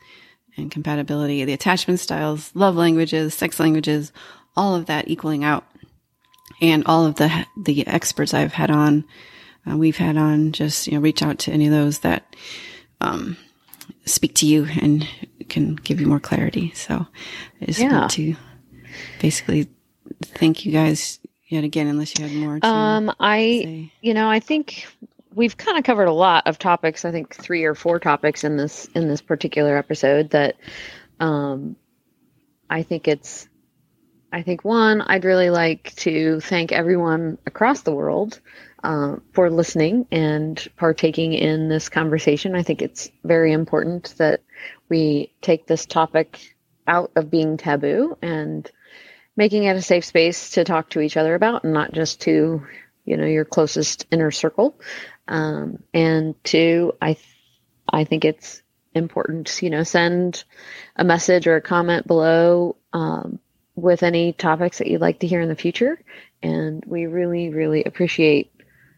and 0.57 0.71
compatibility, 0.71 1.45
the 1.45 1.53
attachment 1.53 2.01
styles, 2.01 2.51
love 2.55 2.75
languages, 2.77 3.35
sex 3.35 3.61
languages, 3.61 4.13
all 4.57 4.75
of 4.75 4.87
that 4.87 5.09
equaling 5.09 5.45
out. 5.45 5.65
And 6.61 6.85
all 6.87 7.05
of 7.07 7.17
the, 7.17 7.47
the 7.57 7.87
experts 7.87 8.33
I've 8.35 8.53
had 8.55 8.71
on, 8.71 9.05
uh, 9.71 9.77
we've 9.77 9.97
had 9.97 10.17
on, 10.17 10.53
just, 10.53 10.87
you 10.87 10.95
know, 10.95 11.01
reach 11.01 11.23
out 11.23 11.39
to 11.41 11.53
any 11.53 11.67
of 11.67 11.73
those 11.73 11.99
that, 12.01 12.35
um, 13.01 13.37
speak 14.05 14.35
to 14.37 14.47
you 14.47 14.67
and 14.81 15.07
can 15.49 15.75
give 15.77 16.01
you 16.01 16.07
more 16.07 16.21
clarity. 16.21 16.73
So 16.75 17.07
I 17.61 17.65
just 17.67 17.81
Yeah. 17.81 17.93
want 18.01 18.11
to 18.13 18.37
basically 19.21 19.69
thank 20.23 20.65
you 20.65 20.73
guys 20.73 21.19
yet 21.49 21.65
again, 21.65 21.87
unless 21.89 22.19
you 22.19 22.25
had 22.27 22.35
more 22.35 22.59
to 22.61 22.67
Um, 22.67 23.13
I, 23.21 23.39
say. 23.65 23.93
you 24.01 24.15
know, 24.15 24.29
I 24.29 24.41
think 24.41 24.87
we've 25.35 25.57
kind 25.57 25.77
of 25.77 25.85
covered 25.85 26.07
a 26.07 26.13
lot 26.13 26.47
of 26.47 26.59
topics. 26.59 27.05
I 27.05 27.13
think 27.13 27.35
three 27.35 27.65
or 27.65 27.75
four 27.75 27.99
topics 28.01 28.45
in 28.45 28.57
this 28.57 28.87
in 28.95 29.09
this 29.09 29.21
particular 29.21 29.77
episode 29.77 30.31
that 30.31 30.57
um, 31.21 31.77
I 32.71 32.83
think 32.83 33.07
it's. 33.09 33.49
I 34.33 34.43
think 34.43 34.65
one, 34.65 35.01
I'd 35.01 35.25
really 35.25 35.51
like 35.51 35.95
to 35.97 36.41
thank 36.41 36.73
everyone 36.73 37.39
across 37.47 37.83
the 37.83 37.95
world 37.95 38.41
uh, 38.83 39.17
for 39.33 39.51
listening 39.51 40.07
and 40.11 40.67
partaking 40.77 41.33
in 41.33 41.69
this 41.69 41.89
conversation. 41.89 42.55
I 42.55 42.63
think 42.63 42.83
it's 42.83 43.11
very 43.25 43.53
important 43.53 44.15
that 44.19 44.43
we 44.89 45.33
take 45.41 45.67
this 45.67 45.87
topic 45.87 46.57
out 46.87 47.13
of 47.17 47.31
being 47.31 47.57
taboo 47.57 48.17
and 48.23 48.71
making 49.37 49.65
it 49.65 49.77
a 49.77 49.83
safe 49.83 50.05
space 50.05 50.51
to 50.51 50.65
talk 50.65 50.91
to 50.91 51.01
each 51.01 51.17
other 51.17 51.35
about 51.35 51.65
and 51.65 51.73
not 51.73 51.93
just 51.93 52.23
to 52.23 52.63
you 53.05 53.17
know 53.17 53.27
your 53.27 53.45
closest 53.45 54.07
inner 54.11 54.31
circle 54.31 54.79
um, 55.29 55.83
and 55.93 56.35
two 56.45 56.93
i 57.01 57.15
th- 57.15 57.27
i 57.89 58.05
think 58.05 58.25
it's 58.25 58.63
important 58.95 59.63
you 59.63 59.71
know 59.71 59.83
send 59.83 60.45
a 60.97 61.05
message 61.05 61.47
or 61.47 61.57
a 61.57 61.61
comment 61.61 62.07
below 62.07 62.77
um, 62.93 63.39
with 63.77 64.03
any 64.03 64.33
topics 64.33 64.79
that 64.79 64.89
you'd 64.89 65.01
like 65.01 65.21
to 65.21 65.27
hear 65.27 65.41
in 65.41 65.49
the 65.49 65.55
future 65.55 66.03
and 66.43 66.83
we 66.87 67.07
really 67.07 67.51
really 67.51 67.85
appreciate 67.85 68.53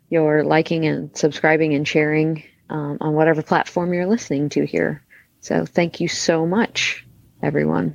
your 0.09 0.43
liking 0.45 0.87
and 0.87 1.15
subscribing 1.17 1.75
and 1.75 1.87
sharing 1.87 2.43
um, 2.71 2.97
on 3.01 3.15
whatever 3.15 3.43
platform 3.43 3.93
you're 3.93 4.07
listening 4.07 4.49
to 4.49 4.65
here 4.65 5.03
so 5.41 5.67
thank 5.67 6.01
you 6.01 6.09
so 6.09 6.47
much 6.47 7.05
everyone 7.43 7.95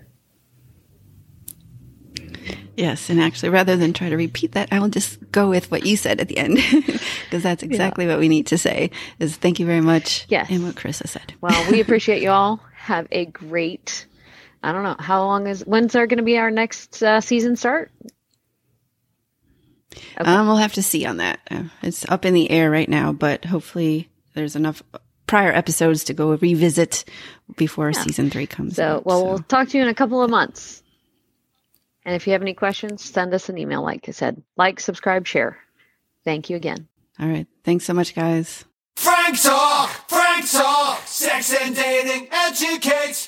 Yes, 2.76 3.10
and 3.10 3.22
actually, 3.22 3.50
rather 3.50 3.78
than 3.78 3.94
try 3.94 4.10
to 4.10 4.18
repeat 4.18 4.54
that, 4.54 4.70
I 4.72 4.80
will 4.80 4.90
just 4.90 5.20
go 5.32 5.50
with 5.50 5.70
what 5.70 5.86
you 5.86 5.96
said 5.96 6.20
at 6.20 6.28
the 6.28 6.38
end 6.38 6.56
because 7.24 7.44
that's 7.44 7.62
exactly 7.62 8.08
what 8.08 8.18
we 8.18 8.28
need 8.28 8.48
to 8.48 8.58
say. 8.58 8.90
Is 9.20 9.36
thank 9.36 9.60
you 9.60 9.66
very 9.66 9.82
much. 9.82 10.26
Yes. 10.28 10.50
and 10.50 10.64
what 10.64 10.76
Chris 10.76 11.00
has 11.00 11.12
said. 11.12 11.34
Well, 11.40 11.72
we 11.72 11.82
appreciate 11.82 12.24
you 12.24 12.32
all. 12.32 12.60
Have 12.76 13.08
a 13.12 13.26
great. 13.26 14.08
I 14.64 14.72
don't 14.72 14.84
know 14.84 14.96
how 14.98 15.26
long 15.26 15.48
is 15.48 15.62
when's 15.66 15.96
our 15.96 16.08
going 16.08 16.18
to 16.18 16.24
be 16.24 16.38
our 16.38 16.50
next 16.50 17.04
uh, 17.04 17.20
season 17.20 17.56
start? 17.58 17.92
Okay. 19.94 20.32
Um, 20.32 20.48
we'll 20.48 20.56
have 20.58 20.74
to 20.74 20.84
see 20.84 21.06
on 21.06 21.18
that. 21.18 21.40
Uh, 21.52 21.64
it's 21.82 22.10
up 22.10 22.26
in 22.26 22.34
the 22.34 22.50
air 22.50 22.72
right 22.72 22.90
now, 22.90 23.12
but 23.12 23.46
hopefully, 23.46 24.10
there's 24.34 24.56
enough 24.56 24.82
prior 25.28 25.52
episodes 25.52 26.06
to 26.06 26.14
go 26.14 26.36
revisit 26.36 27.06
before 27.58 27.94
season 27.94 28.30
three 28.30 28.48
comes. 28.48 28.78
So, 28.78 28.98
out, 28.98 29.06
well, 29.06 29.20
so. 29.20 29.26
we'll 29.26 29.40
talk 29.40 29.70
to 29.70 29.78
you 29.78 29.84
in 29.84 29.90
a 29.90 29.94
couple 29.94 30.24
of 30.24 30.30
months. 30.30 30.82
And 32.06 32.16
if 32.16 32.28
you 32.28 32.34
have 32.34 32.42
any 32.42 32.54
questions, 32.54 33.04
send 33.04 33.34
us 33.34 33.50
an 33.50 33.58
email. 33.58 33.82
Like 33.84 34.08
I 34.08 34.12
said, 34.12 34.42
like, 34.58 34.80
subscribe, 34.80 35.28
share. 35.28 35.58
Thank 36.24 36.50
you 36.50 36.56
again. 36.56 36.88
all 37.20 37.28
right. 37.28 37.48
Thanks 37.64 37.86
so 37.86 37.94
much, 37.94 38.16
guys. 38.16 38.66
Frank 38.96 39.42
Talk, 39.42 39.90
Frank 40.08 40.50
Talk, 40.50 41.02
sex 41.06 41.54
and 41.54 41.76
dating 41.76 42.28
educates. 42.32 43.23